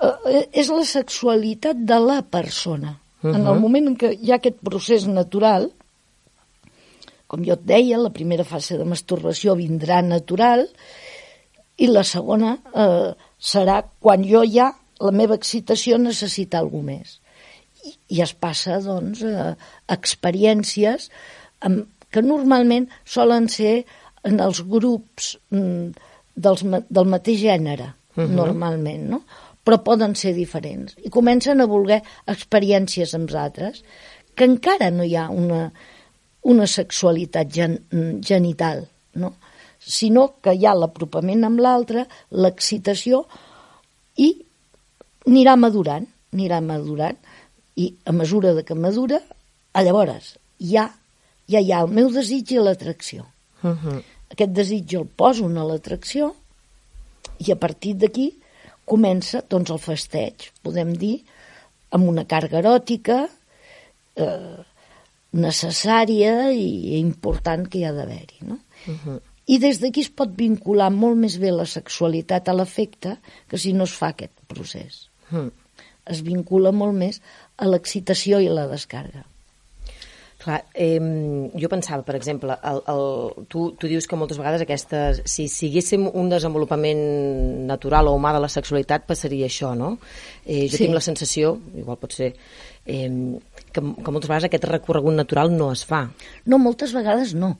eh, 0.00 0.46
és 0.52 0.72
la 0.72 0.84
sexualitat 0.88 1.84
de 1.92 2.00
la 2.00 2.22
persona. 2.22 2.96
Uh 3.22 3.30
-huh. 3.30 3.34
En 3.34 3.40
el 3.40 3.52
uh-huh. 3.52 3.60
moment 3.60 3.88
en 3.88 3.96
què 3.96 4.16
hi 4.20 4.32
ha 4.32 4.36
aquest 4.36 4.56
procés 4.62 5.06
natural, 5.06 5.70
com 7.26 7.44
jo 7.46 7.56
et 7.56 7.66
deia, 7.66 7.98
la 7.98 8.14
primera 8.14 8.46
fase 8.46 8.78
de 8.78 8.86
masturbació 8.88 9.56
vindrà 9.58 10.00
natural 10.04 10.66
i 11.76 11.88
la 11.90 12.04
segona 12.06 12.56
eh, 12.72 13.12
serà 13.38 13.82
quan 14.00 14.24
jo 14.24 14.44
ja, 14.48 14.70
la 15.02 15.12
meva 15.12 15.36
excitació 15.36 15.98
necessita 16.00 16.60
alguna 16.60 16.94
més. 16.94 17.18
I, 17.84 17.92
i 18.16 18.22
es 18.24 18.32
passa, 18.32 18.78
doncs, 18.82 19.22
a 19.26 19.52
experiències 19.92 21.10
amb, 21.66 21.84
que 22.10 22.22
normalment 22.24 22.88
solen 23.04 23.50
ser 23.52 23.82
en 24.26 24.40
els 24.42 24.62
grups 24.66 25.34
mm, 25.52 25.90
dels, 26.36 26.64
del 26.64 27.10
mateix 27.12 27.42
gènere, 27.42 27.92
uh 28.16 28.22
-huh. 28.22 28.30
normalment, 28.30 29.10
no? 29.10 29.22
però 29.66 29.82
poden 29.82 30.14
ser 30.14 30.32
diferents. 30.34 30.94
I 31.02 31.10
comencen 31.10 31.60
a 31.60 31.66
voler 31.66 32.02
experiències 32.30 33.14
amb 33.14 33.32
altres 33.34 33.82
que 34.36 34.44
encara 34.44 34.92
no 34.94 35.02
hi 35.02 35.16
ha 35.16 35.28
una, 35.32 35.72
una 36.46 36.66
sexualitat 36.70 37.50
gen, 37.52 37.78
genital, 38.22 38.84
no? 39.18 39.34
sinó 39.86 40.26
que 40.42 40.54
hi 40.54 40.66
ha 40.66 40.74
l'apropament 40.74 41.44
amb 41.46 41.62
l'altre, 41.62 42.06
l'excitació, 42.34 43.24
i 44.16 44.32
anirà 45.26 45.56
madurant, 45.58 46.06
anirà 46.34 46.60
madurant, 46.64 47.18
i 47.76 47.90
a 48.08 48.14
mesura 48.16 48.54
de 48.56 48.64
que 48.66 48.74
madura, 48.74 49.20
a 49.76 49.82
llavors 49.84 50.32
ja, 50.58 50.86
ja 51.50 51.60
hi 51.60 51.72
ha 51.72 51.82
el 51.84 51.92
meu 51.92 52.08
desig 52.14 52.54
i 52.54 52.62
l'atracció. 52.62 53.26
Uh 53.62 53.76
-huh. 53.76 54.02
Aquest 54.32 54.52
desig 54.52 54.94
el 54.94 55.06
poso 55.06 55.44
en 55.46 55.58
l'atracció 55.68 56.34
i 57.38 57.52
a 57.52 57.56
partir 57.56 57.94
d'aquí 57.96 58.32
comença 58.84 59.42
doncs, 59.48 59.70
el 59.70 59.78
festeig, 59.78 60.50
podem 60.62 60.94
dir, 60.96 61.24
amb 61.90 62.08
una 62.08 62.24
càrrega 62.24 62.58
eròtica 62.58 63.28
eh, 64.16 64.58
necessària 65.36 66.50
i 66.52 66.98
important 67.00 67.66
que 67.68 67.80
hi 67.80 67.84
ha 67.86 67.94
d'haver-hi. 67.96 68.44
No? 68.48 68.58
Uh 68.86 68.94
-huh. 69.04 69.20
I 69.46 69.58
des 69.62 69.78
d'aquí 69.80 70.00
es 70.00 70.10
pot 70.10 70.32
vincular 70.34 70.90
molt 70.90 71.16
més 71.16 71.38
bé 71.38 71.52
la 71.52 71.66
sexualitat 71.66 72.48
a 72.48 72.54
l'efecte 72.54 73.18
que 73.48 73.58
si 73.58 73.72
no 73.72 73.84
es 73.84 73.92
fa 73.92 74.08
aquest 74.08 74.32
procés. 74.48 75.08
Uh 75.30 75.38
-huh. 75.38 75.50
Es 76.06 76.22
vincula 76.22 76.72
molt 76.72 76.94
més 76.94 77.22
a 77.56 77.66
l'excitació 77.66 78.40
i 78.40 78.48
la 78.48 78.66
descàrrega. 78.68 79.24
Clar, 80.46 80.64
eh, 80.74 81.00
jo 81.58 81.68
pensava, 81.68 82.04
per 82.06 82.14
exemple, 82.14 82.54
el, 82.62 82.80
el, 82.92 83.46
tu, 83.48 83.72
tu 83.80 83.88
dius 83.88 84.06
que 84.06 84.14
moltes 84.14 84.38
vegades 84.38 84.62
aquestes, 84.62 85.22
si 85.24 85.48
siguéssim 85.48 86.06
un 86.06 86.28
desenvolupament 86.30 87.00
natural 87.66 88.06
o 88.06 88.14
humà 88.14 88.32
de 88.36 88.42
la 88.44 88.48
sexualitat, 88.48 89.08
passaria 89.08 89.46
això, 89.46 89.74
no? 89.74 89.98
Eh, 90.44 90.68
jo 90.68 90.76
sí. 90.76 90.84
tinc 90.84 90.94
la 90.94 91.02
sensació, 91.02 91.56
igual 91.74 91.98
pot 91.98 92.12
ser, 92.12 92.36
eh, 92.86 93.10
que, 93.72 93.80
que 93.82 94.14
moltes 94.14 94.30
vegades 94.30 94.48
aquest 94.48 94.66
recorregut 94.70 95.14
natural 95.14 95.52
no 95.54 95.70
es 95.74 95.84
fa. 95.86 96.06
No, 96.46 96.58
moltes 96.62 96.94
vegades 96.96 97.34
no. 97.34 97.56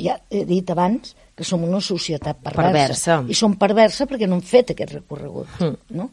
Ja 0.00 0.16
he 0.30 0.44
dit 0.48 0.70
abans 0.70 1.14
que 1.34 1.46
som 1.46 1.62
una 1.66 1.80
societat 1.82 2.38
perversa. 2.42 2.70
perversa. 2.70 3.18
I 3.30 3.34
som 3.38 3.56
perversa 3.58 4.06
perquè 4.10 4.28
no 4.30 4.38
hem 4.38 4.46
fet 4.46 4.74
aquest 4.74 4.94
recorregut. 4.98 5.50
Mm. 5.60 5.98
No? 5.98 6.10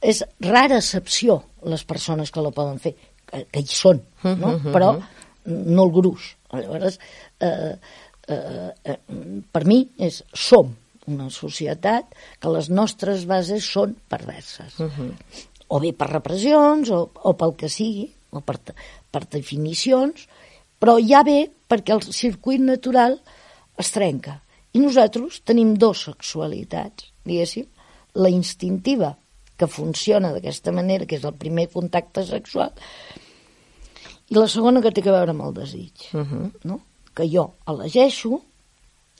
És 0.00 0.22
rara 0.40 0.80
excepció 0.80 1.40
les 1.68 1.84
persones 1.84 2.32
que 2.32 2.44
la 2.44 2.52
poden 2.56 2.78
fer, 2.80 2.94
que, 3.28 3.44
que 3.52 3.62
hi 3.62 3.68
són, 3.68 4.00
no? 4.24 4.34
Mm 4.34 4.60
-hmm. 4.60 4.72
però 4.72 4.94
no 5.44 5.84
el 5.84 5.92
gruix. 5.92 6.36
Llavors, 6.52 6.98
eh, 7.40 7.76
eh, 8.28 8.70
eh, 8.84 8.98
per 9.52 9.64
mi 9.64 9.88
és 9.98 10.22
som 10.32 10.74
una 11.06 11.30
societat 11.30 12.14
que 12.40 12.52
les 12.54 12.68
nostres 12.70 13.26
bases 13.26 13.64
són 13.64 13.96
perverses. 14.08 14.78
Uh 14.78 14.90
-huh. 14.90 15.14
O 15.70 15.78
bé 15.82 15.92
per 15.94 16.10
repressions, 16.10 16.90
o, 16.90 17.04
o 17.14 17.32
pel 17.38 17.54
que 17.58 17.70
sigui, 17.70 18.08
o 18.34 18.42
per, 18.42 18.58
per 19.10 19.24
definicions, 19.30 20.26
però 20.80 20.96
ja 20.98 21.22
ve 21.26 21.44
perquè 21.70 21.94
el 21.94 22.02
circuit 22.02 22.62
natural 22.62 23.18
es 23.78 23.92
trenca. 23.94 24.40
I 24.74 24.82
nosaltres 24.82 25.40
tenim 25.46 25.74
dos 25.78 26.04
sexualitats, 26.08 27.10
diguéssim, 27.26 27.66
la 28.14 28.30
instintiva, 28.30 29.14
que 29.60 29.68
funciona 29.68 30.30
d'aquesta 30.32 30.72
manera, 30.72 31.06
que 31.06 31.18
és 31.18 31.26
el 31.28 31.36
primer 31.36 31.66
contacte 31.72 32.24
sexual, 32.24 32.72
i 34.30 34.38
la 34.38 34.46
segona 34.48 34.80
que 34.80 34.92
té 34.94 35.02
a 35.04 35.12
veure 35.12 35.34
amb 35.34 35.44
el 35.48 35.54
desig, 35.58 36.06
uh 36.14 36.24
-huh. 36.24 36.50
no? 36.64 36.80
que 37.14 37.26
jo 37.28 37.50
elegeixo 37.66 38.40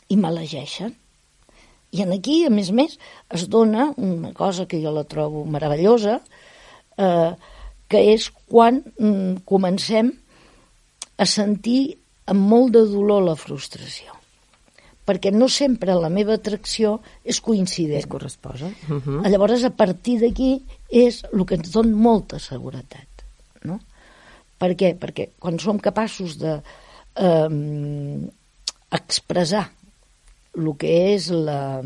i 0.09 0.17
m'elegeixen. 0.17 0.95
I 1.91 2.03
en 2.03 2.13
aquí, 2.13 2.45
a 2.47 2.51
més 2.51 2.71
a 2.71 2.73
més, 2.73 2.99
es 3.29 3.49
dona 3.49 3.93
una 3.97 4.33
cosa 4.33 4.67
que 4.67 4.81
jo 4.83 4.93
la 4.95 5.05
trobo 5.05 5.45
meravellosa, 5.45 6.21
eh, 7.01 7.33
que 7.91 8.01
és 8.13 8.29
quan 8.51 8.81
mm, 8.85 9.43
comencem 9.49 10.13
a 11.21 11.27
sentir 11.27 11.97
amb 12.31 12.47
molt 12.53 12.75
de 12.77 12.85
dolor 12.89 13.25
la 13.27 13.37
frustració. 13.37 14.15
Perquè 15.09 15.33
no 15.35 15.49
sempre 15.51 15.97
la 15.99 16.11
meva 16.13 16.37
atracció 16.39 16.99
és 17.25 17.41
coincident. 17.43 17.99
Es 17.99 18.07
corresposa. 18.07 18.71
Uh 18.89 19.01
-huh. 19.01 19.29
Llavors, 19.29 19.65
a 19.65 19.71
partir 19.71 20.21
d'aquí, 20.21 20.63
és 20.89 21.25
el 21.33 21.45
que 21.47 21.57
ens 21.57 21.73
dona 21.73 21.97
molta 21.97 22.39
seguretat. 22.39 23.09
No? 23.65 23.81
Per 24.59 24.77
què? 24.77 24.95
Perquè 24.99 25.31
quan 25.39 25.59
som 25.59 25.79
capaços 25.79 26.39
de 26.39 26.63
eh, 27.17 28.31
expressar 28.91 29.71
el 30.57 30.77
que 30.79 31.15
és 31.15 31.31
la, 31.31 31.83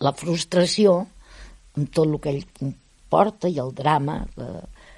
la 0.00 0.12
frustració 0.12 1.06
amb 1.76 1.90
tot 1.92 2.06
el 2.06 2.20
que 2.20 2.30
ell 2.30 2.74
comporta 3.08 3.48
i 3.48 3.58
el 3.58 3.72
drama 3.72 4.26
que, 4.34 4.46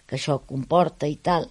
que 0.06 0.16
això 0.16 0.40
comporta 0.42 1.06
i 1.06 1.16
tal, 1.22 1.46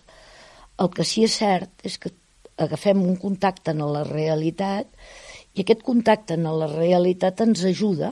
el 0.79 0.89
que 0.91 1.05
sí 1.07 1.23
és 1.23 1.37
cert 1.39 1.69
és 1.83 1.97
que 1.97 2.11
agafem 2.59 2.99
un 3.01 3.15
contacte 3.15 3.71
en 3.71 3.79
la 3.79 4.03
realitat 4.03 4.87
i 5.55 5.63
aquest 5.63 5.83
contacte 5.83 6.35
en 6.35 6.43
la 6.43 6.67
realitat 6.67 7.39
ens 7.41 7.63
ajuda 7.63 8.11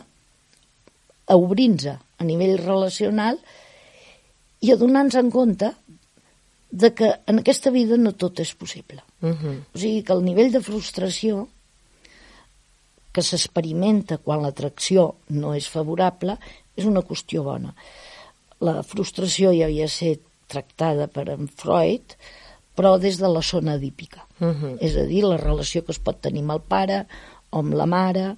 a 1.28 1.36
obrir-nos 1.36 2.00
a 2.18 2.24
nivell 2.24 2.58
relacional 2.58 3.38
i 4.64 4.72
a 4.72 4.78
donar-nos 4.80 5.20
en 5.20 5.30
compte 5.30 5.74
de 6.72 6.94
que 6.94 7.12
en 7.28 7.40
aquesta 7.40 7.70
vida 7.70 7.98
no 7.98 8.16
tot 8.16 8.40
és 8.40 8.54
possible. 8.56 9.04
Uh 9.22 9.36
-huh. 9.36 9.58
O 9.74 9.78
sigui 9.78 10.04
que 10.04 10.14
el 10.14 10.24
nivell 10.24 10.52
de 10.52 10.62
frustració 10.62 11.48
que 13.12 13.22
s'experimenta 13.22 14.18
quan 14.18 14.42
l'atracció 14.42 15.16
no 15.30 15.54
és 15.54 15.68
favorable 15.68 16.38
és 16.76 16.86
una 16.86 17.02
qüestió 17.02 17.44
bona. 17.44 17.74
La 18.64 18.82
frustració 18.84 19.52
ja 19.54 19.68
havia 19.68 19.86
estat 19.86 20.24
tractada 20.48 21.10
per 21.12 21.28
en 21.34 21.50
Freud, 21.52 22.16
però 22.78 22.96
des 23.02 23.18
de 23.20 23.28
la 23.28 23.42
zona 23.42 23.76
edípica. 23.76 24.26
Uh 24.40 24.48
-huh. 24.48 24.78
És 24.80 24.96
a 24.96 25.04
dir, 25.04 25.24
la 25.24 25.38
relació 25.38 25.84
que 25.84 25.92
es 25.92 26.00
pot 26.00 26.22
tenir 26.22 26.42
amb 26.42 26.52
el 26.52 26.62
pare 26.62 27.06
o 27.50 27.60
amb 27.60 27.74
la 27.74 27.86
mare, 27.86 28.38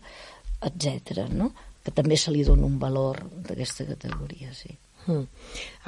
etc. 0.62 1.28
no? 1.30 1.54
que 1.84 1.92
també 1.92 2.18
se 2.18 2.32
li 2.32 2.44
dona 2.44 2.66
un 2.66 2.78
valor 2.80 3.24
d'aquesta 3.48 3.86
categoria, 3.86 4.54
sí. 4.54 4.70
Mm. 5.10 5.26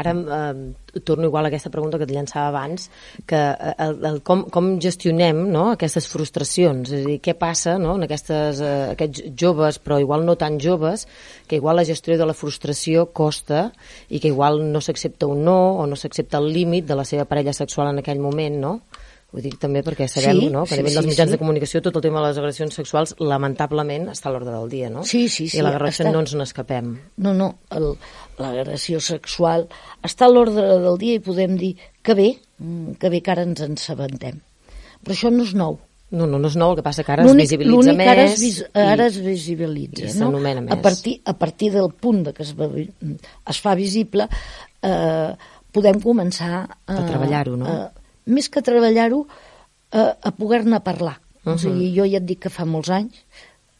Ara 0.01 0.11
eh, 0.17 0.99
torno 1.05 1.27
igual 1.27 1.45
a 1.45 1.49
aquesta 1.51 1.69
pregunta 1.69 1.99
que 1.99 2.07
et 2.07 2.13
llançava 2.15 2.47
abans, 2.49 2.87
que 3.29 3.37
eh, 3.37 3.73
el, 3.85 3.99
el, 4.09 4.19
com, 4.25 4.47
com 4.49 4.71
gestionem 4.81 5.43
no, 5.53 5.67
aquestes 5.75 6.07
frustracions, 6.09 6.89
és 6.89 7.03
a 7.03 7.09
dir, 7.09 7.19
què 7.21 7.35
passa 7.37 7.77
no, 7.81 7.93
en 7.99 8.07
aquestes, 8.07 8.63
eh, 8.65 8.87
aquests 8.95 9.27
joves, 9.37 9.77
però 9.83 9.99
igual 10.01 10.25
no 10.25 10.37
tan 10.41 10.57
joves, 10.63 11.05
que 11.47 11.59
igual 11.61 11.77
la 11.77 11.85
gestió 11.85 12.17
de 12.17 12.27
la 12.27 12.37
frustració 12.37 13.11
costa 13.13 13.67
i 14.09 14.23
que 14.23 14.33
igual 14.33 14.63
no 14.73 14.81
s'accepta 14.81 15.29
un 15.29 15.45
no 15.45 15.59
o 15.83 15.85
no 15.85 15.99
s'accepta 15.99 16.41
el 16.41 16.49
límit 16.55 16.89
de 16.89 16.97
la 16.97 17.05
seva 17.05 17.27
parella 17.29 17.53
sexual 17.53 17.93
en 17.93 18.01
aquell 18.01 18.23
moment, 18.23 18.57
no? 18.63 18.75
Ho 19.31 19.39
dic 19.39 19.53
també 19.61 19.79
perquè 19.81 20.09
sabem 20.11 20.39
Sí, 20.41 20.47
no, 20.51 20.65
que 20.65 20.73
a 20.73 20.75
sí, 20.75 20.81
nivell 20.81 20.93
dels 20.97 21.05
sí, 21.05 21.09
mitjans 21.13 21.29
sí. 21.29 21.35
de 21.37 21.39
comunicació 21.39 21.81
tot 21.81 21.95
el 21.95 22.01
tema 22.03 22.19
de 22.19 22.27
les 22.27 22.37
agressions 22.41 22.73
sexuals 22.75 23.13
lamentablement 23.19 24.09
està 24.11 24.27
a 24.27 24.33
l'ordre 24.33 24.51
del 24.51 24.67
dia, 24.69 24.89
no? 24.91 25.05
Sí, 25.07 25.29
sí, 25.29 25.47
sí, 25.47 25.57
I 25.57 25.61
la 25.63 25.69
agressió 25.69 26.03
està- 26.03 26.11
no 26.11 26.19
ens 26.19 26.33
n'escapem. 26.35 26.89
No, 27.23 27.31
no, 27.33 27.53
l'agressió 28.41 28.99
sexual 28.99 29.67
està 30.03 30.25
a 30.27 30.31
l'ordre 30.33 30.65
del 30.83 30.97
dia 30.99 31.15
i 31.15 31.21
podem 31.23 31.55
dir 31.59 31.75
que 32.03 32.13
bé, 32.17 32.27
mm, 32.59 32.97
que 32.99 33.09
bé 33.13 33.21
que 33.21 33.31
ara 33.31 33.45
ens 33.47 33.61
en 33.63 33.77
sabentem. 33.79 34.41
Però 35.03 35.15
això 35.15 35.31
no 35.31 35.43
és 35.47 35.53
nou. 35.55 35.79
No, 36.11 36.25
no, 36.27 36.37
no 36.37 36.49
és 36.51 36.57
nou, 36.59 36.73
el 36.73 36.81
que 36.81 36.83
passa 36.83 37.05
que 37.07 37.13
ara 37.13 37.23
es 37.23 37.31
visibilitza 37.33 37.95
que 37.95 38.03
ara 38.09 38.23
més. 38.25 38.33
es, 38.33 38.41
vis, 38.41 38.59
i- 38.59 38.65
ara 38.75 39.05
es 39.07 39.17
visibilitza. 39.23 40.09
i 40.09 40.19
no? 40.19 40.31
més. 40.39 40.59
A 40.75 40.81
partir, 40.81 41.21
a 41.23 41.33
partir 41.39 41.71
del 41.71 41.87
punt 41.93 42.25
de 42.27 42.33
que 42.33 42.43
es, 42.43 42.51
va- 42.59 42.67
es 43.47 43.61
fa 43.63 43.75
visible, 43.75 44.27
eh, 44.83 45.31
podem 45.71 46.01
començar 46.03 46.67
a, 46.85 46.97
A 46.97 47.05
treballar-ho, 47.07 47.55
no? 47.55 47.65
A, 47.65 47.91
més 48.25 48.49
que 48.49 48.63
treballar-ho, 48.65 49.25
a, 49.91 50.03
a 50.21 50.31
poder-ne 50.31 50.79
parlar. 50.79 51.19
Uh. 51.43 51.51
-huh. 51.51 51.55
O 51.55 51.57
sigui, 51.57 51.93
jo 51.95 52.05
ja 52.05 52.17
et 52.17 52.25
dic 52.25 52.39
que 52.43 52.49
fa 52.49 52.65
molts 52.65 52.89
anys 52.89 53.15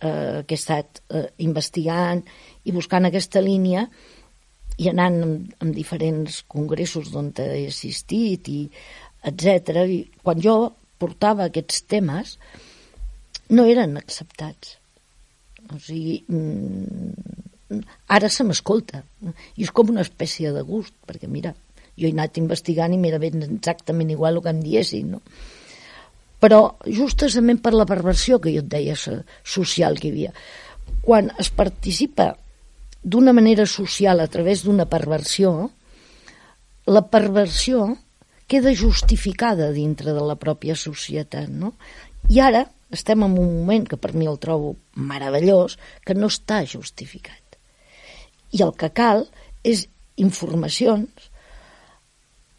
eh, 0.02 0.44
que 0.46 0.56
he 0.56 0.60
estat 0.60 1.02
eh, 1.10 1.30
investigant 1.38 2.24
i 2.64 2.72
buscant 2.72 3.06
aquesta 3.06 3.42
línia 3.42 3.88
i 4.78 4.90
anant 4.90 5.22
en, 5.24 5.34
en 5.62 5.72
diferents 5.72 6.44
congressos 6.48 7.12
d'on 7.12 7.32
he 7.38 7.68
assistit 7.68 8.50
i 8.50 8.70
etc. 9.24 9.86
I 9.86 10.00
quan 10.24 10.42
jo 10.42 10.74
portava 10.98 11.46
aquests 11.46 11.84
temes 11.90 12.38
no 13.50 13.66
eren 13.66 13.98
acceptats. 13.98 14.78
O 15.72 15.80
sigui, 15.80 16.24
mm, 16.28 17.82
ara 18.08 18.30
se 18.30 18.44
m'escolta. 18.48 19.04
I 19.56 19.64
és 19.64 19.72
com 19.72 19.92
una 19.94 20.06
espècie 20.06 20.52
de 20.52 20.64
gust, 20.68 20.96
perquè 21.08 21.28
mira, 21.28 21.54
jo 22.02 22.10
he 22.10 22.14
anat 22.16 22.40
investigant 22.42 22.94
i 22.94 23.00
m'era 23.00 23.22
ben 23.22 23.44
exactament 23.46 24.12
igual 24.12 24.40
el 24.40 24.46
que 24.46 24.54
em 24.54 24.62
diessin, 24.66 25.16
no? 25.16 25.22
Però 26.42 26.62
justament 26.90 27.62
per 27.62 27.76
la 27.78 27.86
perversió 27.86 28.40
que 28.42 28.54
jo 28.54 28.64
et 28.64 28.70
deia 28.70 28.96
so- 28.98 29.22
social 29.46 30.00
que 30.00 30.10
hi 30.10 30.12
havia. 30.16 30.34
Quan 31.06 31.30
es 31.40 31.52
participa 31.54 32.32
d'una 33.04 33.34
manera 33.34 33.68
social 33.70 34.20
a 34.20 34.28
través 34.28 34.64
d'una 34.66 34.88
perversió, 34.90 35.70
la 36.86 37.06
perversió 37.14 37.98
queda 38.50 38.74
justificada 38.76 39.72
dintre 39.72 40.14
de 40.14 40.24
la 40.28 40.36
pròpia 40.36 40.76
societat, 40.76 41.48
no? 41.50 41.76
I 42.30 42.42
ara 42.42 42.66
estem 42.92 43.24
en 43.24 43.38
un 43.40 43.54
moment 43.62 43.86
que 43.88 43.98
per 43.98 44.12
mi 44.14 44.28
el 44.28 44.40
trobo 44.44 44.76
meravellós, 44.96 45.78
que 46.06 46.18
no 46.18 46.28
està 46.28 46.62
justificat. 46.68 47.56
I 48.52 48.66
el 48.66 48.74
que 48.76 48.92
cal 48.92 49.30
és 49.64 49.86
informacions 50.20 51.31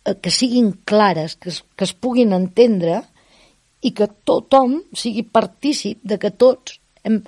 que 0.03 0.31
siguin 0.31 0.73
clares, 0.85 1.37
que 1.37 1.51
es, 1.51 1.63
que 1.77 1.85
es 1.85 1.93
puguin 1.95 2.33
entendre 2.35 3.03
i 3.83 3.93
que 3.95 4.09
tothom 4.27 4.81
sigui 4.95 5.25
partícip 5.27 6.03
de 6.07 6.19
que 6.23 6.31
tots 6.31 6.79
hem, 7.07 7.21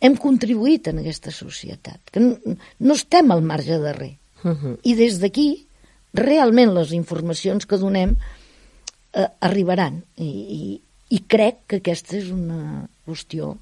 hem 0.00 0.16
contribuït 0.20 0.88
en 0.90 1.00
aquesta 1.00 1.32
societat, 1.32 2.00
que 2.12 2.22
no, 2.24 2.56
no 2.80 2.96
estem 2.96 3.32
al 3.32 3.44
marge 3.44 3.78
de 3.80 3.92
res. 3.96 4.16
Uh 4.40 4.56
-huh. 4.56 4.76
I 4.82 4.94
des 4.94 5.20
d'aquí, 5.20 5.66
realment 6.14 6.72
les 6.74 6.92
informacions 6.92 7.66
que 7.66 7.78
donem 7.78 8.16
eh, 9.12 9.28
arribaran. 9.40 10.02
I, 10.16 10.24
i, 10.26 10.80
I 11.10 11.18
crec 11.26 11.66
que 11.66 11.76
aquesta 11.80 12.16
és 12.16 12.30
una 12.30 12.88
qüestió 13.06 13.56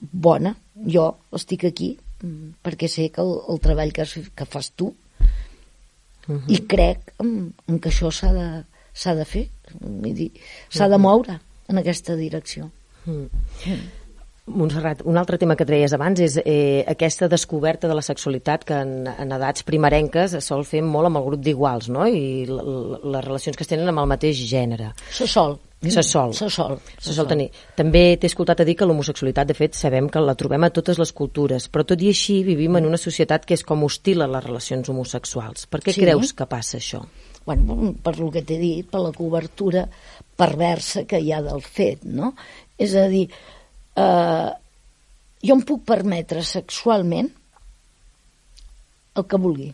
bona. 0.00 0.54
Jo 0.74 1.18
estic 1.32 1.64
aquí 1.64 1.96
mm, 2.22 2.60
perquè 2.62 2.88
sé 2.88 3.10
que 3.10 3.20
el, 3.20 3.34
el 3.48 3.60
treball 3.60 3.92
que, 3.92 4.02
has, 4.02 4.14
que 4.34 4.46
fas 4.46 4.72
tu 4.72 4.94
Uh 6.28 6.34
-huh. 6.36 6.44
i 6.52 6.58
crec 6.66 7.12
en, 7.20 7.54
en 7.68 7.78
que 7.80 7.88
això 7.88 8.10
s'ha 8.12 8.32
de, 8.32 8.64
s'ha 8.92 9.14
de 9.14 9.24
fer, 9.24 9.48
s'ha 10.68 10.88
de 10.88 10.98
moure 10.98 11.40
en 11.68 11.78
aquesta 11.78 12.14
direcció. 12.16 12.70
Montserrat, 14.48 15.02
un 15.04 15.18
altre 15.20 15.36
tema 15.36 15.56
que 15.56 15.66
treies 15.68 15.92
abans 15.92 16.20
és 16.24 16.38
eh, 16.42 16.82
aquesta 16.88 17.28
descoberta 17.28 17.86
de 17.88 17.94
la 17.94 18.00
sexualitat 18.00 18.62
que 18.64 18.72
en, 18.80 19.06
en 19.06 19.32
edats 19.36 19.62
primerenques 19.62 20.32
es 20.38 20.46
sol 20.48 20.64
fer 20.64 20.80
molt 20.80 21.06
amb 21.10 21.18
el 21.20 21.24
grup 21.26 21.42
d'iguals, 21.44 21.90
no? 21.92 22.06
I 22.08 22.46
l- 22.48 22.56
l- 22.62 23.00
les 23.12 23.24
relacions 23.26 23.56
que 23.58 23.62
es 23.66 23.68
tenen 23.68 23.88
amb 23.92 23.98
el 24.00 24.06
mateix 24.08 24.40
gènere. 24.48 24.94
Se 25.12 25.26
sol. 25.26 25.58
Se 25.80 26.02
sol. 26.02 26.32
Se 26.34 26.48
sol. 26.50 26.80
Se 26.98 27.12
sol 27.14 27.28
tenir. 27.30 27.52
També 27.78 28.16
t'he 28.18 28.26
escoltat 28.26 28.60
a 28.60 28.64
dir 28.66 28.74
que 28.74 28.86
l'homosexualitat, 28.88 29.46
de 29.46 29.54
fet, 29.54 29.76
sabem 29.78 30.08
que 30.10 30.18
la 30.18 30.34
trobem 30.34 30.64
a 30.66 30.70
totes 30.74 30.98
les 30.98 31.12
cultures, 31.14 31.68
però 31.70 31.84
tot 31.86 32.02
i 32.02 32.08
així 32.10 32.40
vivim 32.42 32.76
en 32.80 32.88
una 32.88 32.98
societat 32.98 33.46
que 33.46 33.54
és 33.54 33.62
com 33.62 33.84
hostil 33.86 34.22
a 34.22 34.26
les 34.26 34.42
relacions 34.44 34.88
homosexuals. 34.90 35.66
Per 35.70 35.80
què 35.80 35.94
Sí. 35.94 36.00
creus 36.02 36.32
que 36.32 36.46
passa 36.46 36.78
això? 36.78 37.04
bueno, 37.48 37.94
per 38.02 38.18
lo 38.18 38.30
que 38.30 38.42
t'he 38.42 38.58
dit, 38.58 38.84
per 38.90 39.00
la 39.00 39.12
cobertura 39.12 39.88
perversa 40.36 41.06
que 41.08 41.18
hi 41.18 41.32
ha 41.32 41.40
del 41.40 41.62
fet, 41.62 42.02
no? 42.04 42.34
És 42.76 42.92
a 42.94 43.06
dir, 43.08 43.30
eh, 43.96 44.50
jo 45.40 45.54
em 45.54 45.62
puc 45.62 45.82
permetre 45.88 46.42
sexualment 46.44 47.30
el 49.14 49.24
que 49.24 49.40
vulgui, 49.40 49.70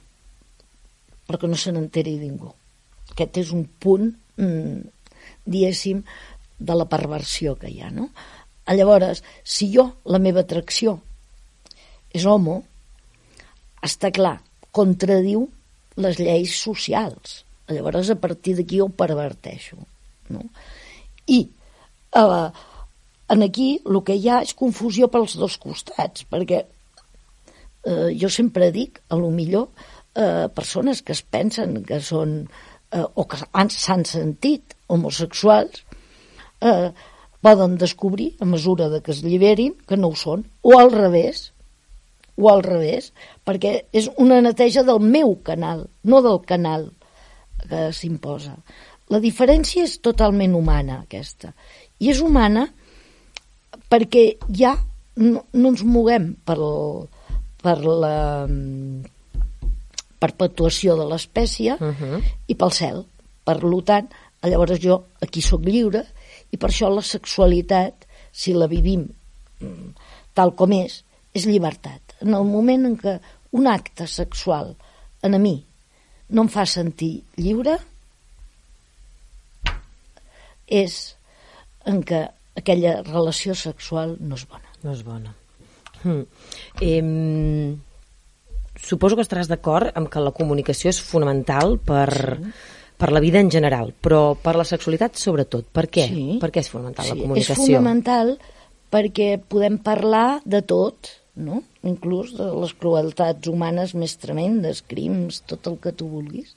però 1.26 1.40
que 1.40 1.50
no 1.50 1.56
se 1.56 1.72
n'enteri 1.74 2.14
ningú. 2.20 2.52
Aquest 3.10 3.38
és 3.42 3.50
un 3.50 3.64
punt, 3.66 4.06
mm, 4.36 5.03
diguéssim, 5.44 6.02
de 6.58 6.76
la 6.78 6.86
perversió 6.88 7.54
que 7.60 7.70
hi 7.70 7.82
ha, 7.82 7.90
no? 7.90 8.08
Llavors, 8.64 9.20
si 9.44 9.68
jo, 9.74 9.90
la 10.08 10.20
meva 10.22 10.44
atracció 10.44 10.96
és 12.14 12.24
homo, 12.24 12.62
està 13.84 14.10
clar, 14.14 14.38
contradiu 14.72 15.48
les 16.00 16.20
lleis 16.20 16.54
socials. 16.56 17.42
Llavors, 17.68 18.10
a 18.10 18.20
partir 18.20 18.54
d'aquí 18.58 18.80
ho 18.80 18.88
perverteixo. 18.88 19.76
No? 20.32 20.46
I 21.28 21.40
eh, 22.16 22.48
en 23.34 23.42
aquí 23.44 23.68
el 23.84 24.00
que 24.06 24.16
hi 24.16 24.30
ha 24.30 24.40
és 24.46 24.54
confusió 24.56 25.10
pels 25.12 25.36
dos 25.40 25.58
costats, 25.60 26.24
perquè 26.30 26.62
eh, 26.64 28.10
jo 28.20 28.30
sempre 28.32 28.70
dic, 28.72 29.02
a 29.08 29.20
lo 29.20 29.30
millor, 29.34 29.68
eh, 30.14 30.46
persones 30.54 31.02
que 31.02 31.12
es 31.16 31.22
pensen 31.22 31.82
que 31.84 32.00
són 32.00 32.44
o 33.02 33.26
que 33.26 33.40
han- 33.52 33.70
s'han 33.70 34.04
sentit 34.06 34.76
homosexuals 34.86 35.82
eh, 36.60 36.92
poden 37.44 37.76
descobrir, 37.76 38.36
a 38.40 38.46
mesura 38.48 38.88
de 38.88 39.02
que 39.02 39.12
es 39.12 39.22
lliberin, 39.22 39.74
que 39.86 39.96
no 39.96 40.08
ho 40.08 40.16
són, 40.16 40.46
o 40.62 40.78
al 40.78 40.90
revés, 40.92 41.50
o 42.40 42.48
al 42.50 42.62
revés, 42.64 43.12
perquè 43.44 43.84
és 43.92 44.08
una 44.16 44.40
neteja 44.40 44.82
del 44.82 45.00
meu 45.00 45.36
canal, 45.44 45.88
no 46.02 46.22
del 46.24 46.40
canal 46.48 46.88
que 47.68 47.90
s'imposa. 47.92 48.56
La 49.12 49.20
diferència 49.20 49.84
és 49.84 49.98
totalment 50.00 50.54
humana, 50.56 51.02
aquesta. 51.04 51.52
I 52.00 52.10
és 52.14 52.22
humana 52.24 52.68
perquè 53.92 54.38
ja 54.48 54.72
no, 55.20 55.44
no 55.52 55.68
ens 55.70 55.84
moguem 55.84 56.32
per, 56.48 56.56
per 57.62 57.76
la 57.84 58.16
mm, 58.48 59.04
perpetuació 60.24 60.96
de 61.00 61.08
l'espècie 61.12 61.76
Uh 61.80 61.92
-huh. 61.92 62.22
i 62.46 62.54
pel 62.54 62.72
cel. 62.72 63.04
Per 63.44 63.56
tant, 63.84 64.08
llavors 64.42 64.80
jo 64.80 65.04
aquí 65.20 65.42
sóc 65.42 65.64
lliure 65.64 66.04
i 66.50 66.56
per 66.56 66.70
això 66.70 66.88
la 66.92 67.02
sexualitat, 67.02 68.06
si 68.32 68.52
la 68.52 68.66
vivim 68.66 69.08
mm, 69.60 69.94
tal 70.34 70.54
com 70.54 70.72
és, 70.72 71.04
és 71.34 71.46
llibertat. 71.46 72.00
En 72.20 72.34
el 72.34 72.44
moment 72.44 72.86
en 72.86 72.96
què 72.98 73.18
un 73.52 73.66
acte 73.66 74.06
sexual 74.06 74.74
en 75.22 75.34
a 75.34 75.38
mi 75.38 75.64
no 76.28 76.42
em 76.42 76.48
fa 76.48 76.64
sentir 76.66 77.22
lliure, 77.36 77.78
és 80.66 81.16
en 81.86 82.02
què 82.02 82.24
aquella 82.56 83.02
relació 83.02 83.54
sexual 83.54 84.16
no 84.20 84.38
és 84.38 84.46
bona. 84.48 84.70
No 84.82 84.92
és 84.94 85.02
bona. 85.04 85.34
Hmm. 86.02 86.24
Eh, 86.80 87.76
suposo 88.80 89.16
que 89.16 89.24
estaràs 89.24 89.50
d'acord 89.50 89.94
amb 89.98 90.10
que 90.10 90.22
la 90.22 90.32
comunicació 90.34 90.90
és 90.92 91.00
fonamental 91.02 91.78
per, 91.78 92.08
sí. 92.12 92.54
per 93.00 93.10
la 93.14 93.22
vida 93.24 93.42
en 93.42 93.50
general, 93.52 93.92
però 93.94 94.34
per 94.40 94.56
la 94.58 94.66
sexualitat 94.68 95.18
sobretot. 95.20 95.68
Per 95.72 95.86
què? 95.88 96.08
Sí. 96.10 96.26
Per 96.42 96.50
què 96.54 96.64
és 96.64 96.70
fonamental 96.72 97.08
sí. 97.08 97.14
la 97.14 97.20
comunicació? 97.22 97.54
És 97.54 97.68
fonamental 97.68 98.34
perquè 98.94 99.28
podem 99.50 99.78
parlar 99.82 100.40
de 100.46 100.62
tot, 100.62 101.10
no? 101.34 101.62
inclús 101.84 102.32
de 102.38 102.46
les 102.62 102.72
crueltats 102.78 103.50
humanes 103.50 103.94
més 103.98 104.16
tremendes, 104.22 104.84
crims, 104.88 105.42
tot 105.50 105.66
el 105.68 105.78
que 105.82 105.92
tu 105.92 106.08
vulguis. 106.08 106.54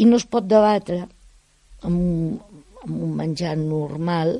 I 0.00 0.06
no 0.08 0.18
es 0.18 0.26
pot 0.26 0.46
debatre 0.48 1.04
amb, 1.84 2.40
amb 2.84 2.94
un 2.94 3.14
menjar 3.18 3.54
normal 3.60 4.38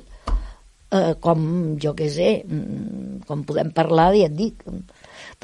eh, 0.94 1.14
com, 1.20 1.44
jo 1.80 1.94
què 1.98 2.08
sé, 2.12 2.30
mm, 2.46 3.24
com 3.28 3.44
podem 3.46 3.70
parlar, 3.74 4.12
ja 4.16 4.30
et 4.30 4.36
dic, 4.38 4.64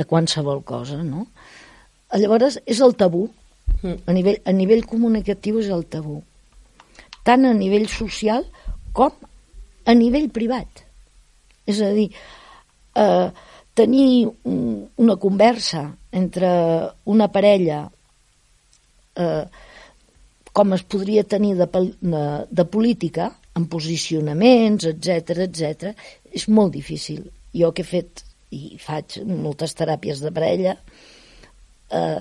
de 0.00 0.06
qualsevol 0.08 0.64
cosa, 0.64 1.02
no? 1.04 1.26
Llavors, 2.16 2.58
és 2.66 2.80
el 2.80 2.96
tabú. 2.98 3.26
A 3.84 4.12
nivell, 4.12 4.40
a 4.48 4.52
nivell 4.52 4.82
comunicatiu 4.88 5.60
és 5.60 5.68
el 5.72 5.84
tabú. 5.92 6.18
Tant 7.24 7.44
a 7.46 7.52
nivell 7.56 7.86
social 7.92 8.46
com 8.96 9.12
a 9.86 9.94
nivell 9.96 10.28
privat. 10.32 10.82
És 11.68 11.80
a 11.84 11.90
dir, 11.94 12.08
eh, 12.96 13.28
tenir 13.76 14.26
un, 14.26 14.88
una 14.96 15.16
conversa 15.16 15.84
entre 16.12 16.50
una 17.04 17.28
parella 17.32 17.84
eh, 19.14 19.44
com 20.52 20.74
es 20.74 20.82
podria 20.82 21.22
tenir 21.24 21.54
de, 21.60 21.68
de, 22.00 22.24
de 22.50 22.64
política, 22.66 23.30
en 23.54 23.68
posicionaments, 23.70 24.88
etc 24.90 25.44
etc, 25.46 25.94
és 26.32 26.48
molt 26.48 26.74
difícil. 26.74 27.22
Jo 27.54 27.70
que 27.74 27.84
he 27.84 27.88
fet 27.88 28.24
i 28.54 28.76
faig 28.82 29.20
moltes 29.26 29.74
teràpies 29.78 30.22
de 30.24 30.32
parella, 30.34 30.76
eh, 31.90 32.20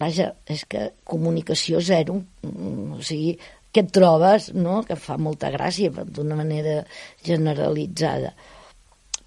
vaja, 0.00 0.30
és 0.48 0.64
que 0.64 0.90
comunicació 1.04 1.80
zero, 1.84 2.20
mm, 2.46 2.98
o 2.98 3.02
sigui, 3.02 3.36
què 3.70 3.84
et 3.84 3.92
trobes, 3.94 4.50
no?, 4.54 4.80
que 4.86 4.96
fa 4.96 5.18
molta 5.18 5.50
gràcia 5.50 5.90
d'una 5.90 6.36
manera 6.38 6.84
generalitzada. 7.26 8.32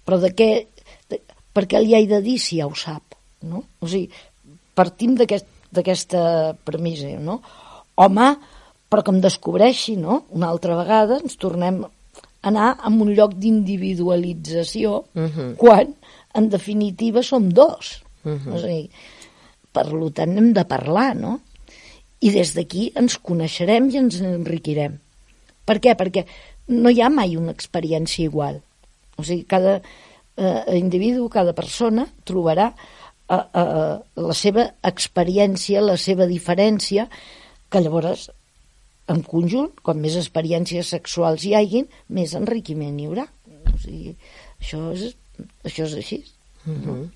Però 0.04 0.18
de 0.20 0.32
què, 0.36 0.50
de, 1.08 1.20
per 1.52 1.64
què 1.66 1.80
li 1.80 1.94
he 1.96 2.04
de 2.06 2.20
dir 2.20 2.38
si 2.38 2.60
ja 2.60 2.66
ho 2.68 2.74
sap, 2.76 3.16
no? 3.42 3.64
O 3.80 3.88
sigui, 3.88 4.10
partim 4.74 5.14
d'aquesta 5.16 5.80
aquest, 5.80 6.16
premissa, 6.64 7.14
no? 7.20 7.40
Home, 7.96 8.34
però 8.90 9.02
que 9.02 9.14
em 9.14 9.20
descobreixi, 9.22 9.96
no? 9.96 10.24
Una 10.36 10.50
altra 10.52 10.76
vegada 10.76 11.22
ens 11.22 11.38
tornem 11.40 11.84
a 11.84 11.90
anar 12.44 12.74
a 12.76 12.90
un 12.92 13.10
lloc 13.16 13.34
d'individualització 13.40 15.04
uh 15.04 15.20
mhm. 15.20 15.30
-huh. 15.34 15.56
quan, 15.56 15.94
en 16.34 16.48
definitiva, 16.50 17.22
som 17.22 17.48
dos. 17.48 18.02
Uh 18.24 18.30
mhm. 18.30 18.40
-huh. 18.44 18.54
O 18.54 18.58
sigui, 18.58 18.90
per 19.72 19.86
tant, 20.14 20.36
hem 20.38 20.52
de 20.52 20.64
parlar, 20.64 21.16
no? 21.16 21.40
I 22.20 22.30
des 22.30 22.54
d'aquí 22.54 22.92
ens 22.94 23.18
coneixerem 23.18 23.90
i 23.90 23.96
ens 23.98 24.20
enriquirem. 24.20 24.98
Per 25.64 25.80
què? 25.80 25.96
Perquè 25.96 26.24
no 26.68 26.90
hi 26.90 27.00
ha 27.00 27.10
mai 27.10 27.36
una 27.36 27.52
experiència 27.52 28.24
igual. 28.24 28.62
O 29.16 29.22
sigui, 29.22 29.44
cada 29.44 29.80
eh, 30.36 30.78
individu, 30.78 31.28
cada 31.28 31.52
persona 31.52 32.06
trobarà 32.24 32.72
eh, 33.28 33.36
eh, 33.36 33.98
la 34.28 34.34
seva 34.34 34.68
experiència, 34.82 35.80
la 35.80 35.96
seva 35.96 36.26
diferència, 36.26 37.08
que 37.68 37.80
llavors 37.80 38.30
en 39.12 39.20
conjunt, 39.28 39.72
com 39.82 40.00
més 40.00 40.16
experiències 40.16 40.94
sexuals 40.94 41.44
hi 41.44 41.54
hagin, 41.58 41.88
més 42.08 42.34
enriquiment 42.38 42.96
hi 42.98 43.08
haurà. 43.10 43.26
O 43.74 43.76
sigui, 43.82 44.14
això 44.60 44.80
és, 44.94 45.16
això 45.64 45.84
és 45.88 45.94
així. 46.00 46.24
Uh 46.66 46.72
-huh. 46.72 46.86
no? 46.86 47.10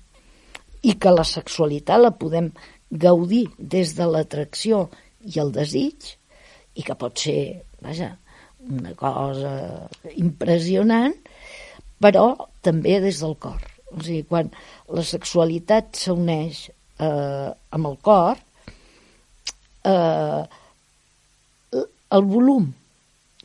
I 0.81 0.93
que 0.95 1.11
la 1.11 1.23
sexualitat 1.23 1.99
la 2.01 2.11
podem 2.11 2.51
gaudir 2.89 3.49
des 3.57 3.95
de 3.95 4.05
l'atracció 4.05 4.89
i 5.25 5.39
el 5.39 5.51
desig, 5.51 6.17
i 6.75 6.83
que 6.83 6.95
pot 6.95 7.17
ser, 7.19 7.63
vaja, 7.81 8.17
una 8.69 8.93
cosa 8.93 9.89
impressionant, 10.15 11.15
però 11.99 12.47
també 12.61 12.99
des 12.99 13.19
del 13.19 13.35
cor. 13.37 13.61
O 13.91 14.01
sigui, 14.01 14.23
quan 14.23 14.51
la 14.87 15.03
sexualitat 15.03 15.95
s'uneix 15.97 16.69
eh, 16.99 17.49
amb 17.71 17.87
el 17.87 17.97
cor, 18.05 18.37
eh, 19.83 20.43
el 22.09 22.23
volum 22.25 22.69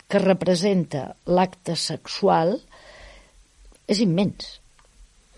que 0.09 0.21
representa 0.23 1.09
l'acte 1.27 1.77
sexual 1.77 2.59
és 3.89 4.01
immens. 4.05 4.59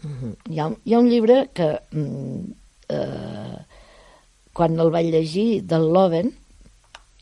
-huh. 0.09 0.35
hi, 0.51 0.59
ha, 0.61 0.71
hi 0.85 0.95
ha 0.95 0.99
un 0.99 1.09
llibre 1.09 1.49
que 1.53 1.69
mm, 1.93 2.41
eh, 2.89 3.59
quan 4.53 4.81
el 4.81 4.91
vaig 4.91 5.11
llegir 5.13 5.63
del 5.63 5.93
Loven 5.93 6.33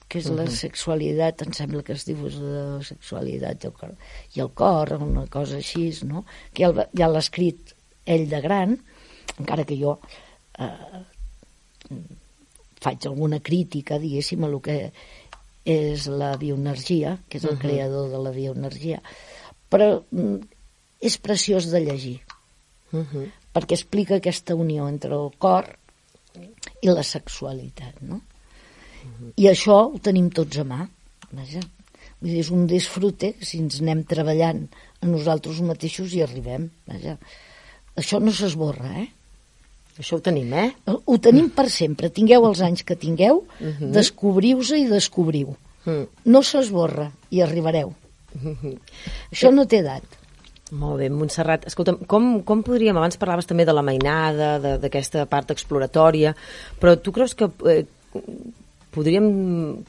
que 0.08 0.20
és 0.20 0.26
uh 0.26 0.32
-huh. 0.32 0.44
la 0.44 0.50
sexualitat, 0.50 1.42
em 1.42 1.52
sembla 1.52 1.82
que 1.82 1.92
es 1.92 2.04
diu 2.06 2.28
la 2.28 2.82
sexualitat 2.82 3.64
i 3.64 3.66
el 3.66 3.72
cor, 3.72 3.94
i 4.36 4.40
el 4.40 4.50
cor 4.54 4.92
una 4.92 5.26
cosa 5.26 5.56
així, 5.56 5.90
no? 6.04 6.24
que 6.52 6.62
ja, 6.64 6.88
ja 6.98 7.08
l'ha 7.08 7.18
escrit 7.18 7.74
ell 8.06 8.28
de 8.28 8.40
gran, 8.40 8.78
encara 9.38 9.64
que 9.64 9.76
jo 9.76 9.98
eh, 10.58 11.00
faig 12.80 13.06
alguna 13.06 13.40
crítica, 13.40 13.98
diguéssim, 13.98 14.44
a 14.44 14.46
el 14.46 14.60
que 14.60 14.92
és 15.64 16.06
la 16.06 16.36
bioenergia, 16.36 17.18
que 17.28 17.38
és 17.38 17.44
el 17.44 17.50
uh 17.50 17.56
-huh. 17.56 17.60
creador 17.60 18.10
de 18.10 18.18
la 18.18 18.30
bioenergia, 18.30 19.02
però 19.70 20.04
mm, 20.10 20.38
és 21.00 21.18
preciós 21.18 21.70
de 21.70 21.80
llegir, 21.80 22.20
uh 22.94 23.06
-huh. 23.12 23.26
perquè 23.54 23.76
explica 23.76 24.16
aquesta 24.16 24.54
unió 24.54 24.88
entre 24.88 25.14
el 25.14 25.30
cor 25.38 25.68
i 26.80 26.88
la 26.88 27.02
sexualitat, 27.02 28.00
no? 28.00 28.16
Uh 28.16 29.10
-huh. 29.10 29.32
I 29.36 29.44
això 29.48 29.78
ho 29.92 29.98
tenim 29.98 30.30
tots 30.30 30.58
a 30.58 30.64
mà, 30.64 30.88
vaja. 31.30 31.60
Vull 32.20 32.30
dir, 32.30 32.40
és 32.40 32.50
un 32.50 32.66
disfrute, 32.66 33.34
si 33.40 33.58
ens 33.58 33.80
anem 33.80 34.04
treballant 34.04 34.68
a 35.00 35.06
nosaltres 35.06 35.60
mateixos 35.60 36.14
i 36.14 36.22
arribem, 36.22 36.70
vaja. 36.86 37.18
Això 37.96 38.20
no 38.20 38.32
s'esborra, 38.32 38.90
eh? 39.02 39.08
Això 39.98 40.16
ho 40.16 40.20
tenim, 40.20 40.52
eh? 40.52 40.72
Ho 40.86 41.18
tenim 41.18 41.50
per 41.54 41.68
sempre. 41.70 42.10
Tingueu 42.10 42.46
els 42.48 42.60
anys 42.60 42.82
que 42.82 42.96
tingueu, 42.96 43.44
uh. 43.44 43.66
-huh. 43.66 43.90
descobriu-se 43.90 44.78
i 44.78 44.88
descobriu. 44.88 45.48
Uh 45.84 45.90
mhm. 45.90 46.00
-huh. 46.00 46.08
No 46.24 46.42
s'esborra 46.42 47.12
i 47.30 47.42
arribareu. 47.42 47.94
Uh 48.34 48.48
mhm. 48.48 48.56
-huh. 48.62 48.78
Això 49.32 49.52
no 49.52 49.66
té 49.66 49.78
edat. 49.78 50.04
Molt 50.74 51.02
bé, 51.02 51.10
Montserrat. 51.12 51.68
Escolta'm, 51.70 52.02
com, 52.10 52.40
com 52.46 52.64
podríem... 52.66 52.96
Abans 52.98 53.18
parlaves 53.20 53.46
també 53.50 53.66
de 53.68 53.74
la 53.76 53.84
mainada, 53.86 54.56
d'aquesta 54.82 55.26
part 55.30 55.52
exploratòria, 55.54 56.34
però 56.80 56.96
tu 56.98 57.14
creus 57.14 57.36
que 57.38 57.50
eh, 57.70 57.84
podríem... 58.94 59.28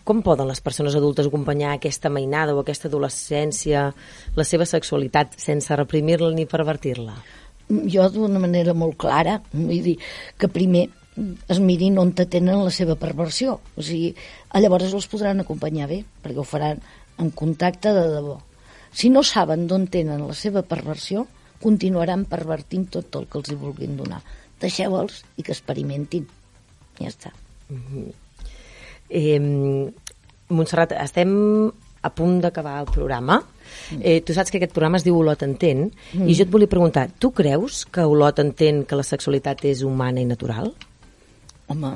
Com 0.05 0.21
poden 0.25 0.51
les 0.51 0.61
persones 0.61 0.97
adultes 0.97 1.31
acompanyar 1.31 1.73
aquesta 1.75 2.11
mainada 2.13 2.53
o 2.53 2.61
aquesta 2.61 2.89
adolescència, 2.91 3.87
la 4.35 4.45
seva 4.45 4.67
sexualitat, 4.69 5.39
sense 5.41 5.81
reprimir-la 5.81 6.33
ni 6.35 6.45
pervertir-la? 6.49 7.17
jo 7.89 8.05
d'una 8.13 8.39
manera 8.39 8.75
molt 8.77 8.97
clara, 9.01 9.39
vull 9.53 9.81
dir 9.81 9.95
que 10.37 10.49
primer 10.51 10.85
es 11.49 11.61
mirin 11.63 11.97
on 12.01 12.11
tenen 12.15 12.63
la 12.63 12.73
seva 12.73 12.97
perversió. 12.99 13.59
O 13.75 13.81
sigui, 13.85 14.13
llavors 14.53 14.93
els 14.93 15.07
podran 15.07 15.41
acompanyar 15.41 15.87
bé, 15.89 16.03
perquè 16.23 16.41
ho 16.41 16.47
faran 16.47 16.81
en 17.21 17.31
contacte 17.31 17.93
de 17.95 18.03
debò. 18.11 18.37
Si 18.95 19.11
no 19.11 19.23
saben 19.27 19.67
d'on 19.67 19.89
tenen 19.91 20.23
la 20.23 20.35
seva 20.37 20.63
perversió, 20.63 21.25
continuaran 21.61 22.25
pervertint 22.31 22.87
tot 22.93 23.17
el 23.19 23.27
que 23.27 23.39
els 23.41 23.51
hi 23.51 23.57
vulguin 23.59 23.97
donar. 23.99 24.21
Deixeu-los 24.61 25.23
i 25.35 25.43
que 25.43 25.51
experimentin. 25.51 26.27
Ja 26.99 27.09
està. 27.11 27.31
Mm 27.69 27.81
-hmm. 27.87 28.13
eh, 29.09 29.91
Montserrat, 30.47 30.91
estem 30.91 31.71
a 32.05 32.09
punt 32.13 32.39
d'acabar 32.41 32.79
el 32.79 32.85
programa. 32.85 33.41
Eh, 33.99 34.21
tu 34.21 34.33
saps 34.33 34.51
que 34.51 34.59
aquest 34.59 34.73
programa 34.73 34.97
es 34.97 35.03
diu 35.03 35.17
Olot 35.17 35.41
entén, 35.43 35.91
mm. 36.13 36.27
i 36.29 36.35
jo 36.37 36.45
et 36.45 36.51
volia 36.51 36.69
preguntar, 36.69 37.09
tu 37.19 37.31
creus 37.31 37.85
que 37.85 38.05
Olot 38.05 38.39
entén 38.39 38.83
que 38.85 38.95
la 38.95 39.03
sexualitat 39.03 39.65
és 39.65 39.81
humana 39.81 40.21
i 40.21 40.25
natural? 40.25 40.71
Home, 41.67 41.91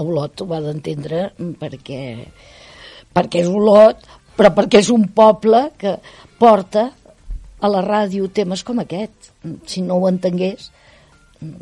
Olot 0.00 0.40
ho 0.40 0.46
va 0.48 0.60
d'entendre 0.64 1.32
perquè, 1.60 2.00
perquè 3.12 3.44
és 3.44 3.48
Olot, 3.52 4.00
però 4.36 4.54
perquè 4.56 4.80
és 4.80 4.88
un 4.90 5.04
poble 5.12 5.66
que 5.78 5.98
porta 6.42 6.88
a 7.62 7.70
la 7.70 7.82
ràdio 7.86 8.26
temes 8.34 8.64
com 8.66 8.82
aquest. 8.82 9.30
Si 9.70 9.82
no 9.86 10.00
ho 10.00 10.08
entengués, 10.10 10.70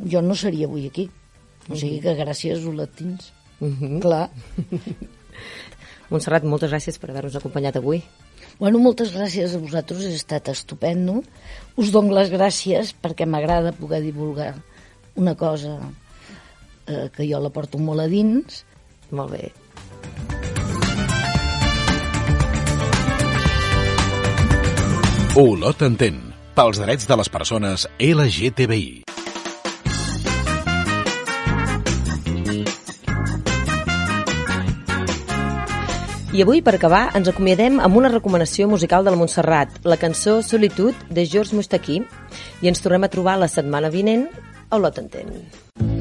jo 0.08 0.22
no 0.24 0.36
seria 0.38 0.68
avui 0.70 0.86
aquí. 0.88 1.10
O 1.68 1.76
sigui 1.76 2.00
que 2.00 2.16
gràcies, 2.16 2.64
olotins. 2.66 3.32
Mm 3.60 3.76
-hmm. 3.76 4.00
Clar. 4.00 4.30
Montserrat, 6.10 6.44
moltes 6.44 6.72
gràcies 6.72 6.98
per 6.98 7.10
haver-nos 7.10 7.36
acompanyat 7.36 7.76
avui. 7.76 8.02
Bueno, 8.58 8.78
moltes 8.78 9.12
gràcies 9.12 9.54
a 9.54 9.58
vosaltres, 9.58 10.04
ha 10.04 10.16
estat 10.16 10.48
estupendo. 10.48 11.22
Us 11.76 11.92
dono 11.92 12.14
les 12.14 12.30
gràcies 12.32 12.94
perquè 13.02 13.26
m'agrada 13.26 13.72
poder 13.72 14.02
divulgar 14.02 14.54
una 15.14 15.34
cosa 15.34 15.78
eh, 16.86 17.08
que 17.14 17.28
jo 17.30 17.40
la 17.40 17.50
porto 17.50 17.78
molt 17.78 18.00
a 18.00 18.08
dins. 18.08 18.64
Molt 19.10 19.30
bé. 19.32 19.52
Olot 25.38 25.78
entén, 25.86 26.16
pels 26.58 26.80
drets 26.82 27.06
de 27.06 27.14
les 27.14 27.28
persones 27.30 27.84
LGTBI. 28.02 29.04
I 36.34 36.42
avui, 36.42 36.64
per 36.66 36.74
acabar, 36.74 37.12
ens 37.14 37.30
acomiadem 37.30 37.78
amb 37.78 38.02
una 38.02 38.10
recomanació 38.10 38.66
musical 38.66 39.06
de 39.06 39.14
la 39.14 39.22
Montserrat, 39.22 39.78
la 39.86 40.00
cançó 40.02 40.40
Solitud, 40.42 40.98
de 41.14 41.28
George 41.30 41.54
Mustaquí, 41.54 42.02
i 42.58 42.74
ens 42.74 42.82
tornem 42.82 43.06
a 43.06 43.14
trobar 43.14 43.38
la 43.38 43.46
setmana 43.46 43.94
vinent 43.94 44.26
a 44.66 44.82
Olot 44.82 44.98
Entén. 44.98 45.30
Pour 45.78 45.99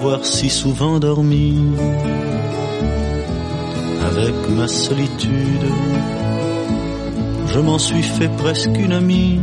avoir 0.00 0.24
si 0.24 0.48
souvent 0.48 0.98
dormi 0.98 1.58
avec 4.10 4.34
ma 4.56 4.66
solitude, 4.66 5.66
je 7.52 7.60
m'en 7.60 7.78
suis 7.78 8.02
fait 8.02 8.30
presque 8.38 8.78
une 8.78 8.92
amie 8.92 9.40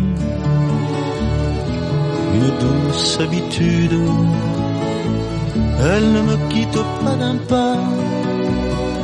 une 2.34 2.50
douce 2.64 3.20
habitude. 3.20 4.00
Elle 5.94 6.12
ne 6.12 6.22
me 6.30 6.50
quitte 6.50 6.84
pas 7.04 7.16
d'un 7.16 7.38
pas, 7.54 7.78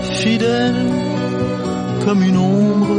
fidèle 0.01 0.87
comme 2.03 2.23
une 2.23 2.37
ombre. 2.37 2.97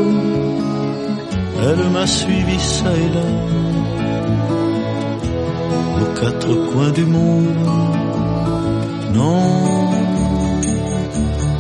Elle 1.66 1.90
m'a 1.90 2.06
suivi 2.06 2.58
ça 2.60 2.90
et 3.04 3.10
là, 3.16 3.28
aux 6.02 6.20
quatre 6.20 6.54
coins 6.70 6.92
du 6.92 7.04
monde. 7.04 8.03
Non, 9.14 9.90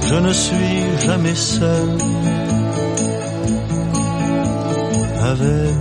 je 0.08 0.14
ne 0.16 0.32
suis 0.32 1.06
jamais 1.06 1.34
seul 1.34 1.88
avec 5.32 5.74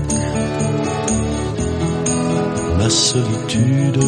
la 2.80 2.90
solitude. 2.90 4.00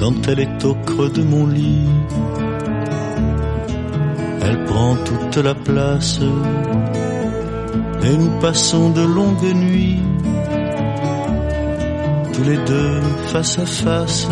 Quand 0.00 0.28
elle 0.28 0.40
est 0.40 0.64
au 0.64 0.74
creux 0.74 1.10
de 1.10 1.22
mon 1.22 1.46
lit, 1.46 1.88
elle 4.42 4.64
prend 4.64 4.96
toute 4.96 5.36
la 5.44 5.54
place 5.54 6.20
et 8.04 8.16
nous 8.16 8.38
passons 8.40 8.90
de 8.90 9.02
longues 9.02 9.54
nuits, 9.54 10.02
tous 12.36 12.44
les 12.44 12.58
deux 12.58 13.00
face 13.32 13.58
à 13.58 13.66
face. 13.66 14.28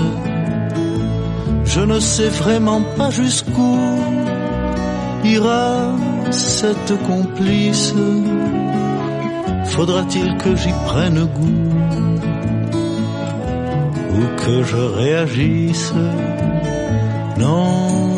Je 1.64 1.80
ne 1.80 1.98
sais 1.98 2.28
vraiment 2.28 2.82
pas 2.96 3.10
jusqu'où 3.10 3.78
ira 5.24 5.92
cette 6.30 6.94
complice 7.06 7.94
Faudra-t-il 9.66 10.36
que 10.36 10.54
j'y 10.54 10.72
prenne 10.86 11.24
goût 11.24 11.70
ou 14.16 14.22
que 14.44 14.62
je 14.62 14.76
réagisse? 14.76 15.92
Non, 17.38 18.16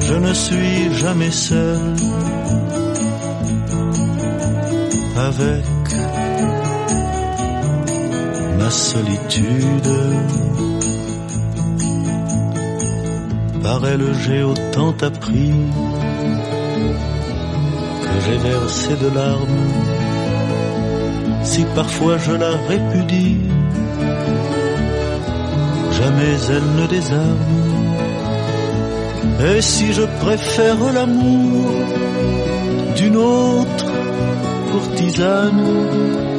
je 0.00 0.14
ne 0.14 0.32
suis 0.32 0.94
jamais 0.94 1.30
seul 1.30 1.96
avec 5.16 5.79
solitude. 8.70 9.92
Par 13.62 13.86
elle 13.86 14.14
j'ai 14.24 14.42
autant 14.42 14.94
appris 15.02 15.52
j'ai 18.24 18.36
versé 18.36 18.88
de 18.96 19.08
larmes. 19.14 19.66
Si 21.42 21.64
parfois 21.74 22.18
je 22.18 22.32
la 22.32 22.52
répudie, 22.68 23.38
jamais 25.98 26.36
elle 26.54 26.82
ne 26.82 26.86
désarme. 26.86 27.56
Et 29.48 29.62
si 29.62 29.92
je 29.92 30.02
préfère 30.22 30.92
l'amour 30.92 31.70
d'une 32.96 33.16
autre 33.16 33.90
courtisane, 34.70 36.29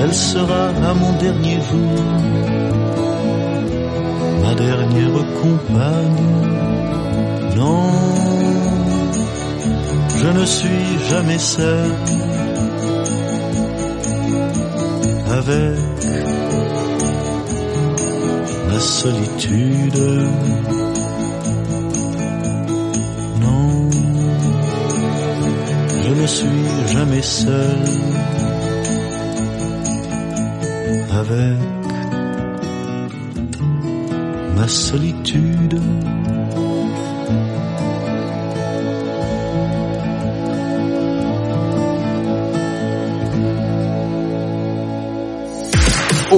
elle 0.00 0.14
sera 0.14 0.68
à 0.90 0.94
mon 0.94 1.12
dernier 1.18 1.58
jour 1.70 2.02
ma 4.42 4.54
dernière 4.54 5.18
compagne. 5.42 6.24
Non 7.56 8.08
je 10.20 10.28
ne 10.28 10.44
suis 10.44 10.98
jamais 11.10 11.38
seul 11.38 11.90
avec 15.30 15.78
la 18.70 18.80
solitude. 18.80 19.98
Non, 23.40 23.90
je 26.04 26.12
ne 26.20 26.26
suis 26.26 26.88
jamais 26.92 27.22
seul 27.22 27.78
avec 31.18 31.58
ma 34.54 34.68
solitude. 34.68 35.80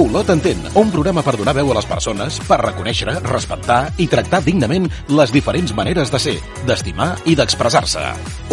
Olot 0.01 0.31
entén, 0.33 0.57
un 0.73 0.89
programa 0.89 1.21
per 1.21 1.35
donar 1.37 1.53
veu 1.53 1.67
a 1.69 1.75
les 1.77 1.85
persones, 1.85 2.39
per 2.49 2.57
reconèixer, 2.57 3.11
respectar 3.21 3.91
i 4.01 4.07
tractar 4.09 4.39
dignament 4.41 4.87
les 5.13 5.29
diferents 5.29 5.75
maneres 5.77 6.09
de 6.09 6.17
ser, 6.23 6.33
d'estimar 6.65 7.11
i 7.29 7.35
d'expressar-se. 7.37 8.01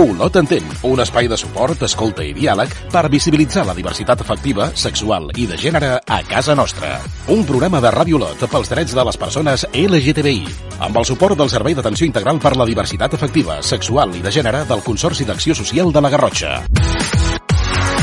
Olot 0.05 0.37
entén, 0.37 0.67
un 0.85 1.01
espai 1.01 1.31
de 1.33 1.39
suport, 1.41 1.81
escolta 1.89 2.27
i 2.27 2.35
diàleg 2.37 2.75
per 2.93 3.07
visibilitzar 3.09 3.65
la 3.65 3.77
diversitat 3.79 4.21
afectiva, 4.27 4.69
sexual 4.77 5.31
i 5.41 5.49
de 5.49 5.57
gènere 5.57 5.95
a 6.05 6.21
casa 6.29 6.59
nostra. 6.59 6.99
Un 7.33 7.47
programa 7.49 7.81
de 7.81 7.95
Ràdio 7.97 8.21
Olot 8.21 8.45
pels 8.45 8.69
drets 8.75 8.93
de 8.93 9.09
les 9.09 9.17
persones 9.17 9.65
LGTBI, 9.73 10.45
amb 10.85 11.01
el 11.01 11.09
suport 11.09 11.39
del 11.39 11.49
Servei 11.49 11.79
d'Atenció 11.79 12.05
Integral 12.11 12.45
per 12.45 12.59
la 12.61 12.69
Diversitat 12.69 13.17
Afectiva, 13.17 13.63
Sexual 13.65 14.13
i 14.21 14.21
de 14.21 14.37
Gènere 14.37 14.67
del 14.69 14.85
Consorci 14.85 15.25
d'Acció 15.25 15.57
Social 15.57 15.97
de 15.97 16.05
la 16.05 16.13
Garrotxa. 16.13 16.59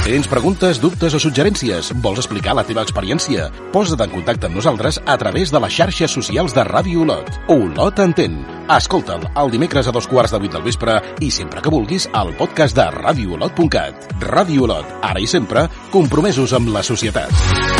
Tens 0.06 0.28
preguntes, 0.30 0.78
dubtes 0.78 1.16
o 1.18 1.20
suggerències? 1.20 1.88
Vols 1.98 2.20
explicar 2.22 2.54
la 2.54 2.62
teva 2.68 2.84
experiència? 2.86 3.48
Posa't 3.74 4.04
en 4.06 4.12
contacte 4.12 4.46
amb 4.46 4.60
nosaltres 4.60 5.00
a 5.02 5.16
través 5.18 5.50
de 5.50 5.62
les 5.64 5.74
xarxes 5.74 6.14
socials 6.14 6.54
de 6.54 6.62
Ràdio 6.68 7.02
Olot. 7.02 7.32
Olot 7.50 8.04
entén. 8.04 8.38
Escolta'l 8.70 9.26
el 9.34 9.50
dimecres 9.56 9.90
a 9.90 9.96
dos 9.96 10.06
quarts 10.06 10.36
de 10.36 10.44
vuit 10.44 10.54
del 10.54 10.68
vespre 10.68 11.00
i 11.26 11.32
sempre 11.34 11.58
que 11.58 11.74
vulguis 11.74 12.06
al 12.14 12.36
podcast 12.38 12.78
de 12.78 12.86
radioolot.cat. 13.00 14.14
Ràdio 14.30 14.70
Olot, 14.70 14.94
ara 15.02 15.18
i 15.18 15.26
sempre, 15.26 15.66
compromesos 15.90 16.54
amb 16.54 16.70
la 16.76 16.86
societat. 16.86 17.75